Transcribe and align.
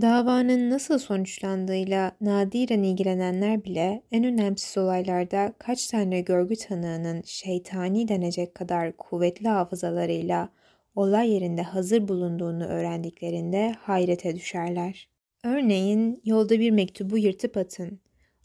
Davanın 0.00 0.70
nasıl 0.70 0.98
sonuçlandığıyla 0.98 2.12
nadiren 2.20 2.82
ilgilenenler 2.82 3.64
bile 3.64 4.02
en 4.12 4.24
önemsiz 4.24 4.78
olaylarda 4.78 5.54
kaç 5.58 5.86
tane 5.86 6.20
görgü 6.20 6.56
tanığının 6.56 7.22
şeytani 7.26 8.08
denecek 8.08 8.54
kadar 8.54 8.96
kuvvetli 8.96 9.48
hafızalarıyla 9.48 10.48
olay 10.94 11.30
yerinde 11.30 11.62
hazır 11.62 12.08
bulunduğunu 12.08 12.64
öğrendiklerinde 12.64 13.76
hayrete 13.80 14.36
düşerler. 14.36 15.08
Örneğin 15.44 16.20
yolda 16.24 16.60
bir 16.60 16.70
mektubu 16.70 17.18
yırtıp 17.18 17.56
atın. 17.56 18.00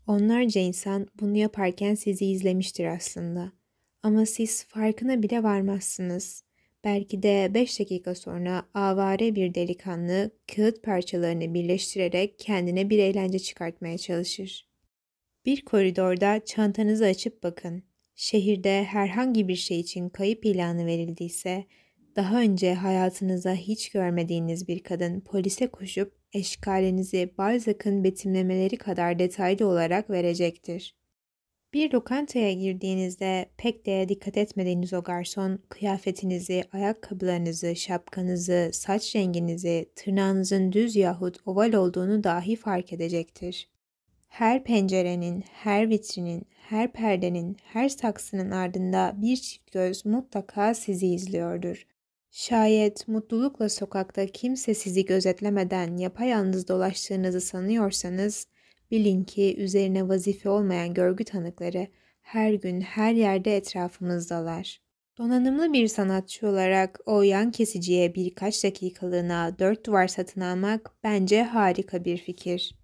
Onlarca 0.08 0.62
insan 0.62 1.08
bunu 1.20 1.38
yaparken 1.38 1.96
sizi 1.96 2.26
izlemiştir 2.26 2.86
aslında. 2.86 3.52
Ama 4.04 4.26
siz 4.26 4.64
farkına 4.64 5.24
bile 5.24 5.44
varmazsınız. 5.44 6.44
Belki 6.84 7.24
de 7.24 7.52
5 7.54 7.80
dakika 7.80 8.16
sonra 8.16 8.64
avare 8.74 9.36
bir 9.36 9.54
delikanlı 9.54 10.32
kağıt 10.56 10.84
parçalarını 10.84 11.54
birleştirerek 11.54 12.40
kendine 12.40 12.90
bir 12.90 13.00
eğlence 13.00 13.40
çıkartmaya 13.40 13.98
çalışır. 13.98 14.70
Bir 15.46 15.66
koridorda 15.66 16.46
çantanızı 16.46 17.06
açıp 17.06 17.44
bakın. 17.44 17.84
Şehirde 18.16 18.84
herhangi 18.84 19.48
bir 19.48 19.56
şey 19.56 19.80
için 19.80 20.10
kayıp 20.10 20.46
ilanı 20.46 20.86
verildiyse, 20.86 21.66
daha 22.16 22.42
önce 22.42 22.74
hayatınızda 22.74 23.54
hiç 23.54 23.90
görmediğiniz 23.90 24.68
bir 24.68 24.84
kadın 24.84 25.20
polise 25.20 25.68
koşup 25.68 26.14
eşkalinizi 26.34 27.34
Balzac'ın 27.38 28.04
betimlemeleri 28.04 28.78
kadar 28.78 29.20
detaylı 29.20 29.68
olarak 29.68 30.10
verecektir. 30.10 31.01
Bir 31.74 31.92
lokantaya 31.92 32.54
girdiğinizde 32.54 33.50
pek 33.58 33.86
de 33.86 34.10
dikkat 34.10 34.38
etmediğiniz 34.38 34.94
o 34.94 35.04
garson 35.04 35.60
kıyafetinizi, 35.70 36.64
ayakkabılarınızı, 36.74 37.76
şapkanızı, 37.76 38.70
saç 38.74 39.16
renginizi, 39.16 39.86
tırnağınızın 39.96 40.72
düz 40.72 40.96
yahut 40.96 41.38
oval 41.46 41.74
olduğunu 41.74 42.24
dahi 42.24 42.56
fark 42.56 42.94
edecektir. 42.94 43.70
Her 44.28 44.64
pencerenin, 44.64 45.44
her 45.52 45.90
vitrinin, 45.90 46.46
her 46.70 46.94
perdenin, 46.94 47.58
her 47.64 47.90
saksının 47.90 48.52
ardında 48.52 49.14
bir 49.18 49.38
çift 49.38 49.72
göz 49.72 50.06
mutlaka 50.06 50.74
sizi 50.74 51.08
izliyordur. 51.08 51.88
Şayet 52.32 53.08
mutlulukla 53.08 53.70
sokakta 53.70 54.28
kimse 54.28 54.74
sizi 54.74 55.06
gözetlemeden 55.06 55.98
yapayalnız 55.98 56.68
dolaştığınızı 56.68 57.42
sanıyorsanız, 57.42 58.48
Bilin 58.92 59.24
ki 59.24 59.56
üzerine 59.58 60.08
vazife 60.08 60.50
olmayan 60.50 60.94
görgü 60.94 61.24
tanıkları 61.24 61.88
her 62.22 62.54
gün 62.54 62.82
her 62.82 63.14
yerde 63.14 63.58
etrafımızdalar. 63.58 64.82
Donanımlı 65.18 65.74
bir 65.74 65.88
sanatçı 65.88 66.48
olarak 66.48 67.00
o 67.06 67.22
yan 67.22 67.52
kesiciye 67.52 68.16
birkaç 68.16 68.64
dakikalığına 68.64 69.60
dört 69.60 69.86
duvar 69.86 70.08
satın 70.08 70.42
almak 70.42 70.92
bence 71.04 71.44
harika 71.44 72.06
bir 72.06 72.18
fikir. 72.18 72.76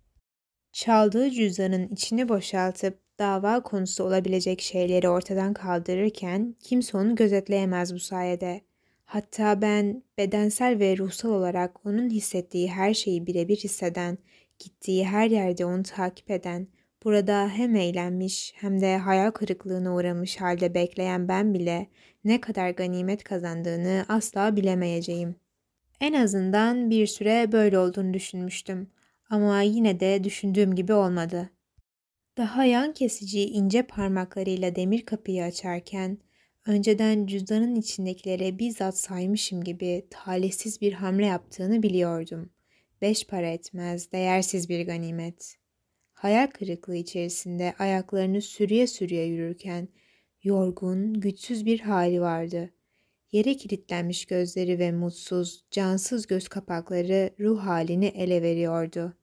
Çaldığı 0.72 1.30
cüzdanın 1.32 1.88
içini 1.88 2.30
boşaltıp 2.30 3.00
dava 3.20 3.64
konusu 3.64 4.04
olabilecek 4.04 4.62
şeyleri 4.62 5.10
ortadan 5.10 5.54
kaldırırken 5.54 6.56
kimse 6.64 6.98
onu 6.98 7.16
gözetleyemez 7.16 7.94
bu 7.94 8.00
sayede. 8.00 8.62
Hatta 9.06 9.62
ben 9.62 10.04
bedensel 10.18 10.80
ve 10.80 10.98
ruhsal 10.98 11.30
olarak 11.30 11.86
onun 11.86 12.10
hissettiği 12.10 12.72
her 12.72 12.94
şeyi 12.94 13.28
birebir 13.28 13.58
hisseden 13.58 14.18
Gittiği 14.60 15.06
her 15.06 15.30
yerde 15.30 15.66
onu 15.66 15.84
takip 15.84 16.32
eden, 16.32 16.68
burada 17.04 17.50
hem 17.50 17.76
eğlenmiş 17.76 18.54
hem 18.56 18.82
de 18.82 18.98
hayal 18.98 19.32
kırıklığına 19.32 19.96
uğramış 19.96 20.42
halde 20.42 20.74
bekleyen 20.74 21.28
ben 21.28 21.54
bile 21.54 21.88
ne 22.24 22.42
kadar 22.42 22.70
ganimet 22.70 23.24
kazandığını 23.24 24.06
asla 24.10 24.56
bilemeyeceğim. 24.56 25.36
En 26.02 26.14
azından 26.14 26.90
bir 26.90 27.08
süre 27.08 27.52
böyle 27.52 27.80
olduğunu 27.80 28.14
düşünmüştüm 28.14 28.90
ama 29.30 29.62
yine 29.62 30.00
de 30.00 30.24
düşündüğüm 30.24 30.76
gibi 30.76 30.94
olmadı. 30.94 31.50
Daha 32.38 32.66
yan 32.66 32.94
kesici 32.94 33.46
ince 33.46 33.84
parmaklarıyla 33.84 34.76
demir 34.76 35.06
kapıyı 35.06 35.44
açarken 35.44 36.18
önceden 36.66 37.26
cüzdanın 37.26 37.76
içindekilere 37.76 38.60
bizzat 38.60 38.98
saymışım 38.98 39.64
gibi 39.64 40.08
talihsiz 40.10 40.82
bir 40.82 40.94
hamle 40.94 41.26
yaptığını 41.26 41.84
biliyordum 41.84 42.50
beş 43.02 43.28
para 43.28 43.48
etmez, 43.48 44.12
değersiz 44.12 44.70
bir 44.70 44.86
ganimet. 44.86 45.58
Hayal 46.14 46.48
kırıklığı 46.48 46.96
içerisinde 46.96 47.74
ayaklarını 47.80 48.42
sürüye 48.42 48.88
sürüye 48.88 49.26
yürürken 49.26 49.88
yorgun, 50.44 51.14
güçsüz 51.14 51.66
bir 51.66 51.80
hali 51.80 52.22
vardı. 52.22 52.70
Yere 53.32 53.58
kilitlenmiş 53.58 54.26
gözleri 54.26 54.80
ve 54.80 54.92
mutsuz, 54.92 55.64
cansız 55.72 56.28
göz 56.28 56.48
kapakları 56.48 57.30
ruh 57.40 57.60
halini 57.60 58.06
ele 58.06 58.42
veriyordu. 58.42 59.14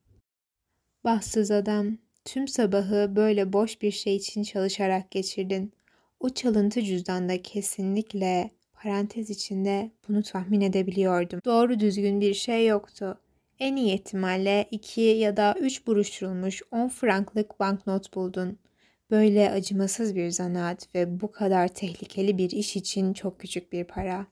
Bahtsız 1.05 1.51
adam, 1.51 1.99
tüm 2.25 2.49
sabahı 2.49 3.17
böyle 3.17 3.53
boş 3.53 3.83
bir 3.83 3.91
şey 3.91 4.17
için 4.17 4.43
çalışarak 4.43 5.11
geçirdin. 5.11 5.73
O 6.21 6.29
çalıntı 6.29 6.83
cüzdanda 6.83 7.43
kesinlikle 7.43 8.51
parantez 8.73 9.31
içinde 9.31 9.91
bunu 10.09 10.23
tahmin 10.23 10.61
edebiliyordum. 10.61 11.41
Doğru 11.45 11.81
düzgün 11.81 12.21
bir 12.21 12.35
şey 12.35 12.67
yoktu. 12.67 13.21
En 13.59 13.77
iyi 13.77 13.95
ihtimalle 13.95 14.69
2 14.71 15.01
ya 15.01 15.37
da 15.37 15.55
3 15.61 15.87
buruşturulmuş 15.87 16.63
10 16.71 16.89
franklık 16.89 17.61
banknot 17.61 18.15
buldun. 18.15 18.59
Böyle 19.11 19.51
acımasız 19.51 20.17
bir 20.17 20.31
zanaat 20.31 20.95
ve 20.95 21.21
bu 21.21 21.33
kadar 21.33 21.69
tehlikeli 21.69 22.39
bir 22.39 22.51
iş 22.51 22.77
için 22.77 23.13
çok 23.13 23.41
küçük 23.41 23.73
bir 23.73 23.85
para. 23.85 24.27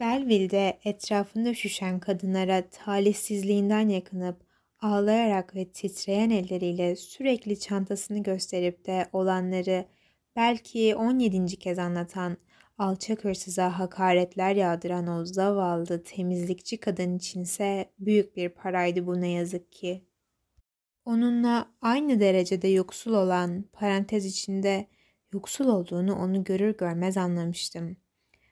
Belleville'de 0.00 0.78
etrafında 0.84 1.50
üşüşen 1.50 2.00
kadınlara 2.00 2.68
talihsizliğinden 2.68 3.88
yakınıp 3.88 4.36
ağlayarak 4.80 5.54
ve 5.54 5.68
titreyen 5.68 6.30
elleriyle 6.30 6.96
sürekli 6.96 7.60
çantasını 7.60 8.22
gösterip 8.22 8.86
de 8.86 9.06
olanları 9.12 9.84
belki 10.36 10.96
17. 10.96 11.46
kez 11.46 11.78
anlatan 11.78 12.36
alçak 12.78 13.24
hırsıza 13.24 13.78
hakaretler 13.78 14.56
yağdıran 14.56 15.06
o 15.06 15.24
zavallı 15.24 16.02
temizlikçi 16.02 16.80
kadın 16.80 17.16
içinse 17.16 17.92
büyük 17.98 18.36
bir 18.36 18.48
paraydı 18.48 19.06
bu 19.06 19.20
ne 19.20 19.28
yazık 19.28 19.72
ki. 19.72 20.04
Onunla 21.04 21.74
aynı 21.80 22.20
derecede 22.20 22.68
yoksul 22.68 23.12
olan 23.12 23.64
parantez 23.72 24.26
içinde 24.26 24.86
yoksul 25.32 25.68
olduğunu 25.68 26.14
onu 26.14 26.44
görür 26.44 26.76
görmez 26.76 27.16
anlamıştım. 27.16 27.96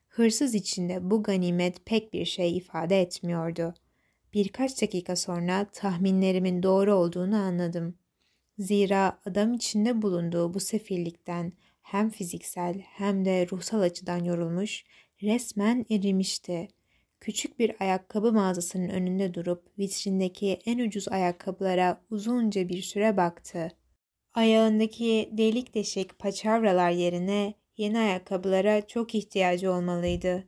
Hırsız 0.09 0.54
içinde 0.54 1.10
bu 1.10 1.22
ganimet 1.22 1.87
pek 1.87 2.12
bir 2.12 2.25
şey 2.25 2.56
ifade 2.56 3.00
etmiyordu. 3.00 3.75
Birkaç 4.34 4.83
dakika 4.83 5.16
sonra 5.16 5.66
tahminlerimin 5.72 6.62
doğru 6.62 6.94
olduğunu 6.94 7.37
anladım. 7.37 7.94
Zira 8.59 9.21
adam 9.27 9.54
içinde 9.54 10.03
bulunduğu 10.03 10.54
bu 10.54 10.60
sefillikten 10.60 11.53
hem 11.92 12.10
fiziksel 12.10 12.75
hem 12.80 13.25
de 13.25 13.47
ruhsal 13.53 13.80
açıdan 13.80 14.25
yorulmuş, 14.25 14.84
resmen 15.22 15.86
erimişti. 15.91 16.69
Küçük 17.20 17.58
bir 17.58 17.72
ayakkabı 17.80 18.32
mağazasının 18.32 18.88
önünde 18.88 19.34
durup 19.34 19.78
vitrindeki 19.78 20.60
en 20.66 20.78
ucuz 20.78 21.08
ayakkabılara 21.08 22.00
uzunca 22.10 22.69
bir 22.69 22.82
süre 22.82 23.16
baktı. 23.16 23.69
Ayağındaki 24.34 25.30
delik 25.32 25.75
deşik 25.75 26.19
paçavralar 26.19 26.91
yerine 26.91 27.54
yeni 27.76 27.98
ayakkabılara 27.98 28.86
çok 28.86 29.14
ihtiyacı 29.14 29.72
olmalıydı. 29.72 30.44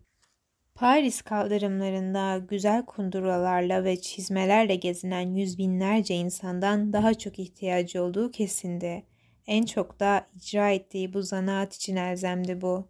Paris 0.75 1.23
kaldırımlarında 1.23 2.39
güzel 2.39 2.85
kunduralarla 2.85 3.85
ve 3.85 4.01
çizmelerle 4.01 4.77
gezinen 4.77 5.35
yüz 5.35 5.59
binlerce 5.59 6.15
insandan 6.15 6.93
daha 6.93 7.15
çok 7.15 7.39
ihtiyacı 7.39 8.03
olduğu 8.03 8.31
kesindi. 8.31 9.14
En 9.47 9.65
çok 9.65 10.01
da 10.01 10.27
icra 10.35 10.71
ettiği 10.71 11.13
bu 11.13 11.23
zanaat 11.23 11.75
için 11.75 11.97
elzemdi 11.97 12.61
bu. 12.61 12.89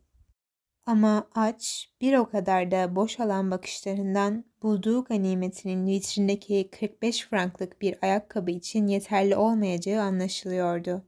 Ama 0.86 1.28
aç, 1.34 1.92
bir 2.00 2.14
o 2.14 2.30
kadar 2.30 2.70
da 2.70 2.96
boş 2.96 3.20
alan 3.20 3.50
bakışlarından 3.50 4.44
bulduğu 4.62 5.04
ganimetinin 5.04 5.86
vitrindeki 5.86 6.70
45 6.70 7.26
franklık 7.26 7.82
bir 7.82 7.98
ayakkabı 8.02 8.50
için 8.50 8.86
yeterli 8.86 9.36
olmayacağı 9.36 10.02
anlaşılıyordu. 10.02 11.04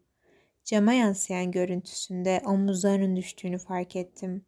Cama 0.64 0.92
yansıyan 0.92 1.50
görüntüsünde 1.50 2.42
omuzlarının 2.46 3.16
düştüğünü 3.16 3.58
fark 3.58 3.96
ettim. 3.96 4.44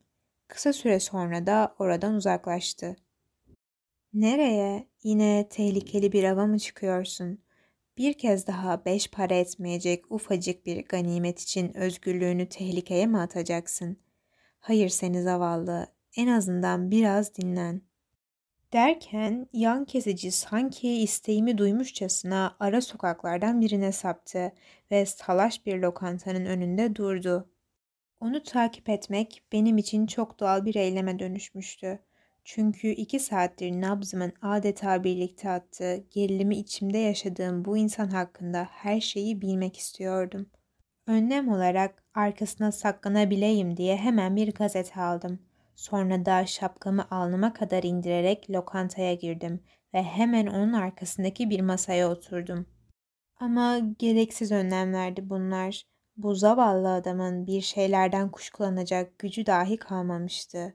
Kısa 0.48 0.72
süre 0.72 1.00
sonra 1.00 1.46
da 1.46 1.74
oradan 1.78 2.14
uzaklaştı. 2.14 2.96
Nereye? 4.12 4.88
Yine 5.02 5.48
tehlikeli 5.50 6.12
bir 6.12 6.24
ava 6.24 6.46
mı 6.46 6.58
çıkıyorsun? 6.58 7.38
Bir 7.98 8.12
kez 8.18 8.46
daha 8.46 8.84
beş 8.84 9.10
para 9.10 9.34
etmeyecek 9.34 10.12
ufacık 10.12 10.66
bir 10.66 10.84
ganimet 10.84 11.40
için 11.40 11.76
özgürlüğünü 11.76 12.48
tehlikeye 12.48 13.06
mi 13.06 13.18
atacaksın? 13.18 13.98
Hayır 14.60 14.88
seni 14.88 15.22
zavallı, 15.22 15.86
en 16.16 16.28
azından 16.28 16.90
biraz 16.90 17.34
dinlen. 17.34 17.82
Derken 18.72 19.48
yan 19.52 19.84
kesici 19.84 20.30
sanki 20.32 20.88
isteğimi 21.02 21.58
duymuşçasına 21.58 22.56
ara 22.60 22.80
sokaklardan 22.80 23.60
birine 23.60 23.92
saptı 23.92 24.52
ve 24.90 25.06
salaş 25.06 25.66
bir 25.66 25.78
lokantanın 25.78 26.44
önünde 26.46 26.96
durdu. 26.96 27.50
Onu 28.20 28.42
takip 28.42 28.88
etmek 28.88 29.42
benim 29.52 29.78
için 29.78 30.06
çok 30.06 30.40
doğal 30.40 30.64
bir 30.64 30.74
eyleme 30.74 31.18
dönüşmüştü. 31.18 32.00
Çünkü 32.44 32.88
iki 32.88 33.20
saattir 33.20 33.72
nabzımın 33.72 34.32
adeta 34.42 35.04
birlikte 35.04 35.50
attığı, 35.50 35.96
gerilimi 36.10 36.56
içimde 36.56 36.98
yaşadığım 36.98 37.64
bu 37.64 37.76
insan 37.76 38.08
hakkında 38.08 38.68
her 38.70 39.00
şeyi 39.00 39.40
bilmek 39.40 39.76
istiyordum. 39.76 40.46
Önlem 41.06 41.48
olarak 41.48 42.02
arkasına 42.14 42.72
saklanabileyim 42.72 43.76
diye 43.76 43.96
hemen 43.96 44.36
bir 44.36 44.54
gazete 44.54 45.00
aldım. 45.00 45.38
Sonra 45.74 46.24
da 46.26 46.46
şapkamı 46.46 47.06
alnıma 47.10 47.52
kadar 47.52 47.82
indirerek 47.82 48.50
lokantaya 48.50 49.14
girdim 49.14 49.60
ve 49.94 50.02
hemen 50.02 50.46
onun 50.46 50.72
arkasındaki 50.72 51.50
bir 51.50 51.60
masaya 51.60 52.10
oturdum. 52.10 52.66
Ama 53.40 53.78
gereksiz 53.98 54.52
önlemlerdi 54.52 55.30
bunlar. 55.30 55.84
Bu 56.16 56.34
zavallı 56.34 56.92
adamın 56.92 57.46
bir 57.46 57.60
şeylerden 57.60 58.30
kuşkulanacak 58.30 59.18
gücü 59.18 59.46
dahi 59.46 59.76
kalmamıştı. 59.76 60.74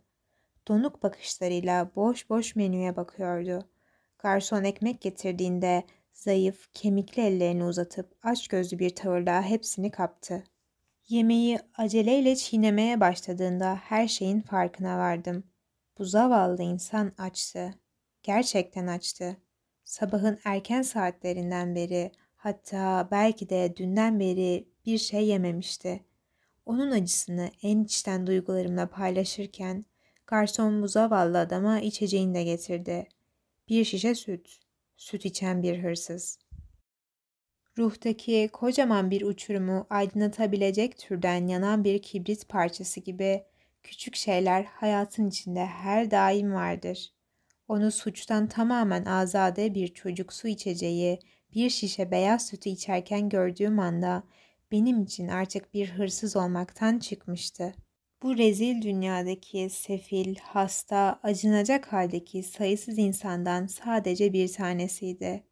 Donuk 0.68 1.04
bakışlarıyla 1.04 1.92
boş 1.96 2.30
boş 2.30 2.56
menüye 2.56 2.96
bakıyordu. 2.96 3.70
Garson 4.20 4.64
ekmek 4.64 5.02
getirdiğinde 5.02 5.84
zayıf, 6.14 6.74
kemikli 6.74 7.22
ellerini 7.22 7.64
uzatıp 7.64 8.16
aç 8.24 8.48
gözlü 8.48 8.80
bir 8.80 8.96
tavırla 8.96 9.44
hepsini 9.44 9.92
kaptı. 9.92 10.44
Yemeği 11.10 11.60
aceleyle 11.78 12.36
çiğnemeye 12.36 13.00
başladığında 13.00 13.76
her 13.76 14.08
şeyin 14.08 14.42
farkına 14.42 14.98
vardım. 14.98 15.44
Bu 15.98 16.06
zavallı 16.06 16.64
insan 16.64 17.12
açtı. 17.18 17.74
Gerçekten 18.24 18.88
açtı. 18.88 19.38
Sabahın 19.84 20.40
erken 20.46 20.82
saatlerinden 20.82 21.76
beri 21.76 22.12
hatta 22.36 23.08
belki 23.12 23.50
de 23.50 23.74
dünden 23.78 24.20
beri 24.20 24.68
bir 24.86 24.98
şey 24.98 25.28
yememişti. 25.28 26.04
Onun 26.66 26.92
acısını 26.92 27.52
en 27.64 27.84
içten 27.84 28.28
duygularımla 28.28 28.90
paylaşırken 28.90 29.86
garson 30.28 30.82
bu 30.82 30.88
zavallı 30.88 31.40
adama 31.40 31.80
içeceğini 31.80 32.34
de 32.34 32.44
getirdi. 32.44 33.08
Bir 33.70 33.86
şişe 33.86 34.16
süt. 34.16 34.60
Süt 34.98 35.26
içen 35.26 35.64
bir 35.64 35.84
hırsız. 35.84 36.40
Ruhtaki 37.78 38.50
kocaman 38.54 39.12
bir 39.12 39.22
uçurumu 39.22 39.88
aydınlatabilecek 39.90 40.98
türden 40.98 41.48
yanan 41.48 41.84
bir 41.84 42.02
kibrit 42.02 42.50
parçası 42.50 43.00
gibi 43.00 43.44
küçük 43.84 44.16
şeyler 44.16 44.64
hayatın 44.64 45.30
içinde 45.30 45.66
her 45.66 46.12
daim 46.12 46.54
vardır. 46.54 47.14
Onu 47.68 47.92
suçtan 47.92 48.48
tamamen 48.48 49.06
azade 49.06 49.74
bir 49.74 49.88
çocuk 49.88 50.34
su 50.34 50.48
içeceği, 50.48 51.20
bir 51.54 51.70
şişe 51.70 52.12
beyaz 52.12 52.48
sütü 52.48 52.70
içerken 52.70 53.30
gördüğüm 53.30 53.80
anda 53.80 54.24
benim 54.72 55.02
için 55.02 55.28
artık 55.28 55.74
bir 55.74 55.90
hırsız 55.90 56.36
olmaktan 56.36 57.00
çıkmıştı. 57.00 57.74
Bu 58.24 58.38
rezil 58.38 58.82
dünyadaki 58.82 59.70
sefil, 59.70 60.36
hasta, 60.36 61.20
acınacak 61.24 61.94
haldeki 61.94 62.44
sayısız 62.44 62.98
insandan 62.98 63.68
sadece 63.68 64.34
bir 64.34 64.54
tanesiydi. 64.54 65.44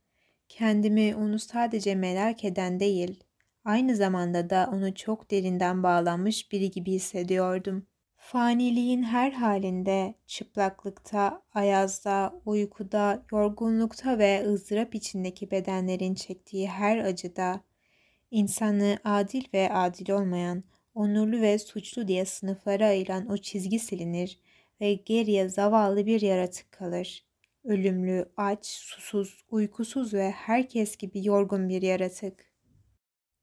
Kendimi 0.49 1.15
onu 1.15 1.39
sadece 1.39 1.95
merak 1.95 2.43
eden 2.43 2.79
değil, 2.79 3.23
aynı 3.65 3.95
zamanda 3.95 4.49
da 4.49 4.69
onu 4.73 4.95
çok 4.95 5.31
derinden 5.31 5.83
bağlanmış 5.83 6.51
biri 6.51 6.71
gibi 6.71 6.91
hissediyordum. 6.91 7.85
Faniliğin 8.17 9.03
her 9.03 9.31
halinde, 9.31 10.15
çıplaklıkta, 10.27 11.41
ayazda, 11.53 12.33
uykuda, 12.45 13.25
yorgunlukta 13.31 14.19
ve 14.19 14.43
ızdırap 14.47 14.95
içindeki 14.95 15.51
bedenlerin 15.51 16.15
çektiği 16.15 16.69
her 16.69 16.97
acıda, 16.97 17.61
insanı 18.31 18.97
adil 19.03 19.43
ve 19.53 19.73
adil 19.73 20.11
olmayan, 20.11 20.63
onurlu 20.93 21.41
ve 21.41 21.59
suçlu 21.59 22.07
diye 22.07 22.25
sınıflara 22.25 22.85
ayıran 22.87 23.31
o 23.31 23.37
çizgi 23.37 23.79
silinir 23.79 24.39
ve 24.81 24.93
geriye 24.93 25.49
zavallı 25.49 26.05
bir 26.05 26.21
yaratık 26.21 26.71
kalır. 26.71 27.25
Ölümlü, 27.63 28.25
aç, 28.37 28.65
susuz, 28.65 29.45
uykusuz 29.49 30.13
ve 30.13 30.31
herkes 30.31 30.97
gibi 30.97 31.25
yorgun 31.27 31.69
bir 31.69 31.81
yaratık. 31.81 32.51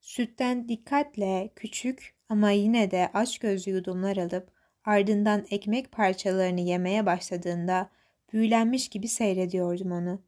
Sütten 0.00 0.68
dikkatle 0.68 1.52
küçük 1.56 2.14
ama 2.28 2.50
yine 2.50 2.90
de 2.90 3.10
aç 3.14 3.38
gözlü 3.38 3.70
yudumlar 3.72 4.16
alıp 4.16 4.52
ardından 4.84 5.46
ekmek 5.50 5.92
parçalarını 5.92 6.60
yemeye 6.60 7.06
başladığında 7.06 7.90
büyülenmiş 8.32 8.88
gibi 8.88 9.08
seyrediyordum 9.08 9.92
onu. 9.92 10.22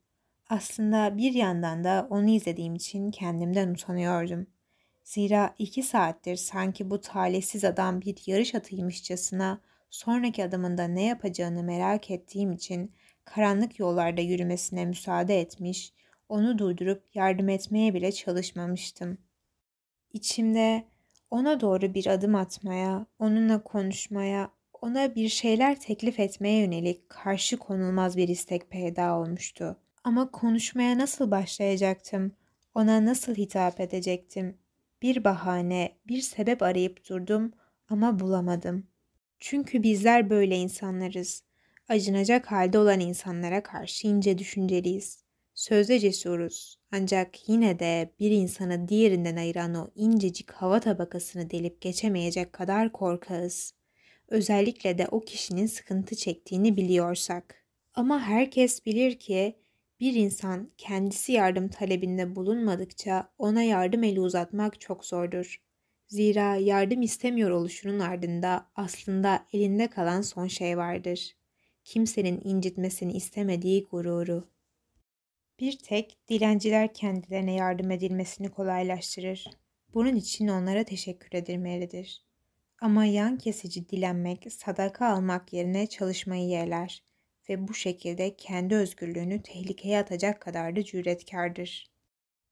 Aslında 0.48 1.16
bir 1.16 1.34
yandan 1.34 1.84
da 1.84 2.06
onu 2.10 2.30
izlediğim 2.30 2.74
için 2.74 3.10
kendimden 3.10 3.68
utanıyordum. 3.70 4.46
Zira 5.04 5.54
iki 5.58 5.82
saattir 5.82 6.36
sanki 6.36 6.90
bu 6.90 7.00
talihsiz 7.00 7.64
adam 7.64 8.00
bir 8.00 8.16
yarış 8.26 8.54
atıymışçasına 8.54 9.60
sonraki 9.90 10.44
adımında 10.44 10.84
ne 10.84 11.04
yapacağını 11.04 11.62
merak 11.62 12.10
ettiğim 12.10 12.52
için 12.52 12.92
karanlık 13.24 13.78
yollarda 13.78 14.20
yürümesine 14.20 14.84
müsaade 14.86 15.40
etmiş, 15.40 15.92
onu 16.28 16.58
durdurup 16.58 17.04
yardım 17.14 17.48
etmeye 17.48 17.94
bile 17.94 18.12
çalışmamıştım. 18.12 19.18
İçimde 20.12 20.84
ona 21.30 21.60
doğru 21.60 21.94
bir 21.94 22.06
adım 22.06 22.34
atmaya, 22.34 23.06
onunla 23.18 23.62
konuşmaya, 23.62 24.50
ona 24.82 25.14
bir 25.14 25.28
şeyler 25.28 25.80
teklif 25.80 26.20
etmeye 26.20 26.60
yönelik 26.60 27.08
karşı 27.08 27.56
konulmaz 27.56 28.16
bir 28.16 28.28
istek 28.28 28.70
peyda 28.70 29.18
olmuştu. 29.18 29.76
Ama 30.04 30.30
konuşmaya 30.30 30.98
nasıl 30.98 31.30
başlayacaktım? 31.30 32.32
Ona 32.74 33.04
nasıl 33.04 33.34
hitap 33.34 33.80
edecektim? 33.80 34.59
Bir 35.02 35.24
bahane, 35.24 35.98
bir 36.06 36.20
sebep 36.20 36.62
arayıp 36.62 37.08
durdum 37.08 37.52
ama 37.88 38.18
bulamadım. 38.20 38.86
Çünkü 39.38 39.82
bizler 39.82 40.30
böyle 40.30 40.56
insanlarız. 40.56 41.42
Acınacak 41.88 42.52
halde 42.52 42.78
olan 42.78 43.00
insanlara 43.00 43.62
karşı 43.62 44.06
ince 44.06 44.38
düşünceliyiz. 44.38 45.24
Sözde 45.54 45.98
cesuruz. 45.98 46.76
Ancak 46.92 47.48
yine 47.48 47.78
de 47.78 48.10
bir 48.20 48.30
insanı 48.30 48.88
diğerinden 48.88 49.36
ayıran 49.36 49.74
o 49.74 49.90
incecik 49.94 50.50
hava 50.50 50.80
tabakasını 50.80 51.50
delip 51.50 51.80
geçemeyecek 51.80 52.52
kadar 52.52 52.92
korkağız. 52.92 53.74
Özellikle 54.28 54.98
de 54.98 55.06
o 55.10 55.20
kişinin 55.20 55.66
sıkıntı 55.66 56.16
çektiğini 56.16 56.76
biliyorsak. 56.76 57.64
Ama 57.94 58.20
herkes 58.20 58.86
bilir 58.86 59.18
ki 59.18 59.56
bir 60.00 60.14
insan 60.14 60.70
kendisi 60.78 61.32
yardım 61.32 61.68
talebinde 61.68 62.36
bulunmadıkça 62.36 63.32
ona 63.38 63.62
yardım 63.62 64.02
eli 64.02 64.20
uzatmak 64.20 64.80
çok 64.80 65.04
zordur. 65.04 65.62
Zira 66.08 66.56
yardım 66.56 67.02
istemiyor 67.02 67.50
oluşunun 67.50 67.98
ardında 67.98 68.66
aslında 68.74 69.46
elinde 69.52 69.90
kalan 69.90 70.22
son 70.22 70.46
şey 70.46 70.76
vardır. 70.76 71.36
Kimsenin 71.84 72.40
incitmesini 72.44 73.12
istemediği 73.12 73.84
gururu. 73.84 74.48
Bir 75.60 75.78
tek 75.78 76.18
dilenciler 76.28 76.94
kendilerine 76.94 77.54
yardım 77.54 77.90
edilmesini 77.90 78.48
kolaylaştırır. 78.48 79.44
Bunun 79.94 80.16
için 80.16 80.48
onlara 80.48 80.84
teşekkür 80.84 81.38
edilmelidir. 81.38 82.24
Ama 82.80 83.04
yan 83.04 83.38
kesici 83.38 83.88
dilenmek, 83.88 84.52
sadaka 84.52 85.08
almak 85.08 85.52
yerine 85.52 85.86
çalışmayı 85.86 86.48
yerler 86.48 87.02
ve 87.50 87.68
bu 87.68 87.74
şekilde 87.74 88.36
kendi 88.36 88.74
özgürlüğünü 88.74 89.42
tehlikeye 89.42 89.98
atacak 89.98 90.40
kadar 90.40 90.76
da 90.76 90.84
cüretkardır. 90.84 91.90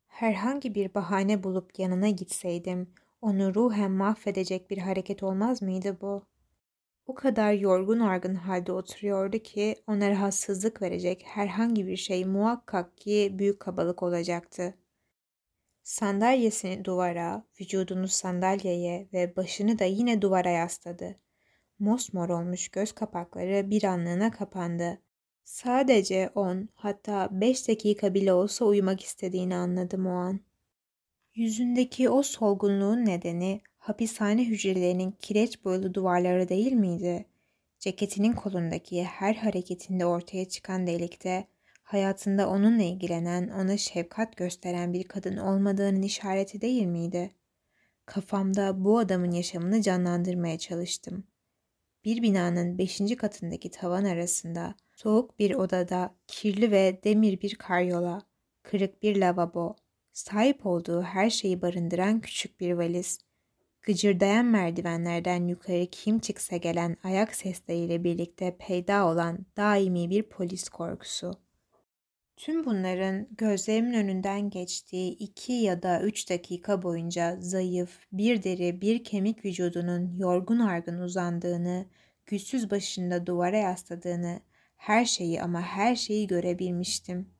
Herhangi 0.06 0.74
bir 0.74 0.94
bahane 0.94 1.42
bulup 1.42 1.78
yanına 1.78 2.08
gitseydim, 2.08 2.94
onu 3.20 3.54
ruhen 3.54 3.90
mahvedecek 3.90 4.70
bir 4.70 4.78
hareket 4.78 5.22
olmaz 5.22 5.62
mıydı 5.62 5.98
bu? 6.00 6.26
O 7.06 7.14
kadar 7.14 7.52
yorgun 7.52 8.00
argın 8.00 8.34
halde 8.34 8.72
oturuyordu 8.72 9.38
ki 9.38 9.76
ona 9.86 10.10
rahatsızlık 10.10 10.82
verecek 10.82 11.22
herhangi 11.26 11.86
bir 11.86 11.96
şey 11.96 12.24
muhakkak 12.24 12.96
ki 12.98 13.30
büyük 13.38 13.60
kabalık 13.60 14.02
olacaktı. 14.02 14.74
Sandalyesini 15.82 16.84
duvara, 16.84 17.44
vücudunu 17.60 18.08
sandalyeye 18.08 19.08
ve 19.12 19.36
başını 19.36 19.78
da 19.78 19.84
yine 19.84 20.22
duvara 20.22 20.50
yasladı. 20.50 21.20
Mosmor 21.78 22.28
olmuş 22.28 22.68
göz 22.68 22.92
kapakları 22.92 23.70
bir 23.70 23.84
anlığına 23.84 24.30
kapandı. 24.30 24.98
Sadece 25.44 26.30
on 26.34 26.68
hatta 26.74 27.28
beş 27.32 27.68
dakika 27.68 28.14
bile 28.14 28.32
olsa 28.32 28.64
uyumak 28.64 29.04
istediğini 29.04 29.56
anladım 29.56 30.06
o 30.06 30.10
an. 30.10 30.40
Yüzündeki 31.34 32.08
o 32.08 32.22
solgunluğun 32.22 33.04
nedeni 33.04 33.60
hapishane 33.78 34.44
hücrelerinin 34.44 35.10
kireç 35.10 35.64
boyalı 35.64 35.94
duvarları 35.94 36.48
değil 36.48 36.72
miydi? 36.72 37.26
Ceketinin 37.78 38.32
kolundaki 38.32 39.04
her 39.04 39.34
hareketinde 39.34 40.06
ortaya 40.06 40.48
çıkan 40.48 40.86
delikte 40.86 41.46
hayatında 41.82 42.48
onunla 42.48 42.82
ilgilenen, 42.82 43.48
ona 43.48 43.76
şefkat 43.76 44.36
gösteren 44.36 44.92
bir 44.92 45.04
kadın 45.04 45.36
olmadığının 45.36 46.02
işareti 46.02 46.60
değil 46.60 46.86
miydi? 46.86 47.30
Kafamda 48.06 48.84
bu 48.84 48.98
adamın 48.98 49.30
yaşamını 49.30 49.82
canlandırmaya 49.82 50.58
çalıştım. 50.58 51.24
Bir 52.08 52.22
binanın 52.22 52.78
beşinci 52.78 53.16
katındaki 53.16 53.70
tavan 53.70 54.04
arasında, 54.04 54.74
soğuk 54.96 55.38
bir 55.38 55.54
odada, 55.54 56.14
kirli 56.26 56.70
ve 56.70 57.00
demir 57.04 57.40
bir 57.40 57.54
karyola, 57.54 58.22
kırık 58.62 59.02
bir 59.02 59.16
lavabo, 59.16 59.76
sahip 60.12 60.66
olduğu 60.66 61.02
her 61.02 61.30
şeyi 61.30 61.62
barındıran 61.62 62.20
küçük 62.20 62.60
bir 62.60 62.72
valiz, 62.72 63.18
gıcırdayan 63.82 64.46
merdivenlerden 64.46 65.48
yukarı 65.48 65.86
kim 65.86 66.18
çıksa 66.18 66.56
gelen 66.56 66.96
ayak 67.02 67.34
sesleriyle 67.34 68.04
birlikte 68.04 68.56
peyda 68.58 69.06
olan 69.06 69.46
daimi 69.56 70.10
bir 70.10 70.22
polis 70.22 70.68
korkusu. 70.68 71.47
Tüm 72.38 72.64
bunların 72.64 73.28
gözlerimin 73.30 73.94
önünden 73.94 74.50
geçtiği 74.50 75.12
iki 75.12 75.52
ya 75.52 75.82
da 75.82 76.02
üç 76.02 76.30
dakika 76.30 76.82
boyunca 76.82 77.36
zayıf, 77.40 78.00
bir 78.12 78.42
deri, 78.42 78.80
bir 78.80 79.04
kemik 79.04 79.44
vücudunun 79.44 80.16
yorgun 80.18 80.58
argın 80.58 80.98
uzandığını, 80.98 81.86
güçsüz 82.26 82.70
başında 82.70 83.26
duvara 83.26 83.56
yasladığını, 83.56 84.40
her 84.76 85.04
şeyi 85.04 85.42
ama 85.42 85.62
her 85.62 85.96
şeyi 85.96 86.26
görebilmiştim. 86.26 87.30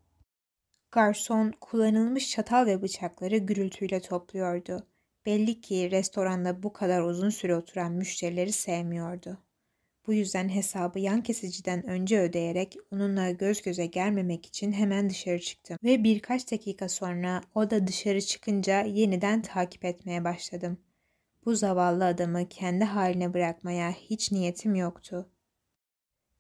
Garson 0.91 1.53
kullanılmış 1.61 2.31
çatal 2.31 2.67
ve 2.67 2.83
bıçakları 2.83 3.37
gürültüyle 3.37 4.01
topluyordu. 4.01 4.87
Belli 5.27 5.61
ki 5.61 5.91
restoranda 5.91 6.63
bu 6.63 6.73
kadar 6.73 7.03
uzun 7.03 7.31
süre 7.31 7.57
oturan 7.57 7.93
müşterileri 7.93 8.53
sevmiyordu. 8.53 9.39
Bu 10.09 10.15
yüzden 10.15 10.49
hesabı 10.49 10.99
yan 10.99 11.23
kesiciden 11.23 11.87
önce 11.87 12.21
ödeyerek 12.21 12.77
onunla 12.93 13.31
göz 13.31 13.63
göze 13.63 13.87
gelmemek 13.87 14.47
için 14.47 14.73
hemen 14.73 15.11
dışarı 15.11 15.39
çıktım. 15.39 15.79
Ve 15.85 16.05
birkaç 16.05 16.53
dakika 16.53 16.89
sonra 16.89 17.41
o 17.55 17.71
da 17.71 17.87
dışarı 17.87 18.21
çıkınca 18.21 18.81
yeniden 18.81 19.43
takip 19.43 19.85
etmeye 19.85 20.25
başladım. 20.25 20.79
Bu 21.45 21.55
zavallı 21.55 22.07
adamı 22.07 22.49
kendi 22.49 22.85
haline 22.85 23.35
bırakmaya 23.35 23.91
hiç 23.93 24.33
niyetim 24.33 24.75
yoktu. 24.75 25.29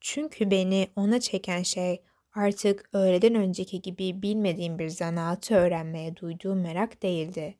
Çünkü 0.00 0.50
beni 0.50 0.88
ona 0.96 1.20
çeken 1.20 1.62
şey 1.62 2.02
artık 2.34 2.88
öğleden 2.92 3.34
önceki 3.34 3.82
gibi 3.82 4.22
bilmediğim 4.22 4.78
bir 4.78 4.88
zanaatı 4.88 5.54
öğrenmeye 5.54 6.16
duyduğum 6.16 6.60
merak 6.60 7.02
değildi. 7.02 7.58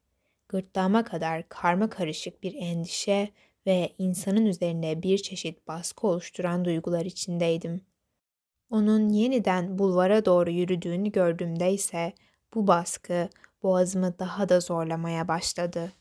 Gırtlağıma 0.48 1.04
kadar 1.04 1.48
karma 1.48 1.90
karışık 1.90 2.42
bir 2.42 2.54
endişe 2.54 3.28
ve 3.68 3.94
insanın 3.98 4.46
üzerinde 4.46 5.02
bir 5.02 5.18
çeşit 5.18 5.68
baskı 5.68 6.06
oluşturan 6.06 6.64
duygular 6.64 7.04
içindeydim. 7.04 7.80
Onun 8.70 9.08
yeniden 9.08 9.78
bulvara 9.78 10.24
doğru 10.24 10.50
yürüdüğünü 10.50 11.12
gördüğümde 11.12 11.72
ise 11.72 12.12
bu 12.54 12.66
baskı 12.66 13.28
boğazımı 13.62 14.18
daha 14.18 14.48
da 14.48 14.60
zorlamaya 14.60 15.28
başladı. 15.28 15.92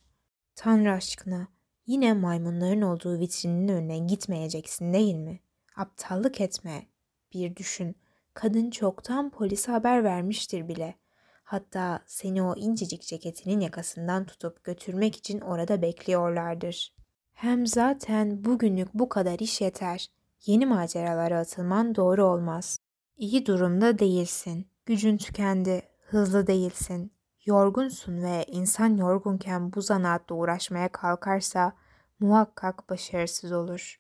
Tanrı 0.56 0.92
aşkına 0.92 1.48
yine 1.88 2.14
maymunların 2.14 2.82
olduğu 2.82 3.20
vitrinin 3.20 3.68
önüne 3.68 4.00
gitmeyeceksin 4.00 4.94
değil 4.94 5.16
mi? 5.16 5.40
Aptallık 5.76 6.42
etme. 6.42 6.88
Bir 7.34 7.56
düşün. 7.56 7.96
Kadın 8.34 8.70
çoktan 8.70 9.30
polise 9.30 9.72
haber 9.72 10.04
vermiştir 10.04 10.68
bile. 10.68 10.96
Hatta 11.44 12.04
seni 12.06 12.44
o 12.44 12.56
incecik 12.56 13.02
ceketinin 13.02 13.60
yakasından 13.60 14.26
tutup 14.26 14.64
götürmek 14.64 15.16
için 15.16 15.40
orada 15.40 15.82
bekliyorlardır. 15.82 16.97
Hem 17.38 17.68
zaten 17.68 18.44
bugünlük 18.44 18.94
bu 18.94 19.10
kadar 19.10 19.40
iş 19.40 19.62
yeter. 19.62 20.08
Yeni 20.46 20.66
maceralara 20.66 21.40
atılman 21.40 21.96
doğru 21.96 22.26
olmaz. 22.26 22.80
İyi 23.18 23.46
durumda 23.46 24.00
değilsin. 24.00 24.68
Gücün 24.86 25.18
tükendi. 25.18 25.82
Hızlı 26.02 26.48
değilsin. 26.48 27.12
Yorgunsun 27.46 28.22
ve 28.22 28.46
insan 28.48 28.98
yorgunken 28.98 29.74
bu 29.74 29.82
zanaatle 29.82 30.36
uğraşmaya 30.36 30.92
kalkarsa 30.92 31.74
muhakkak 32.20 32.90
başarısız 32.90 33.52
olur. 33.52 34.00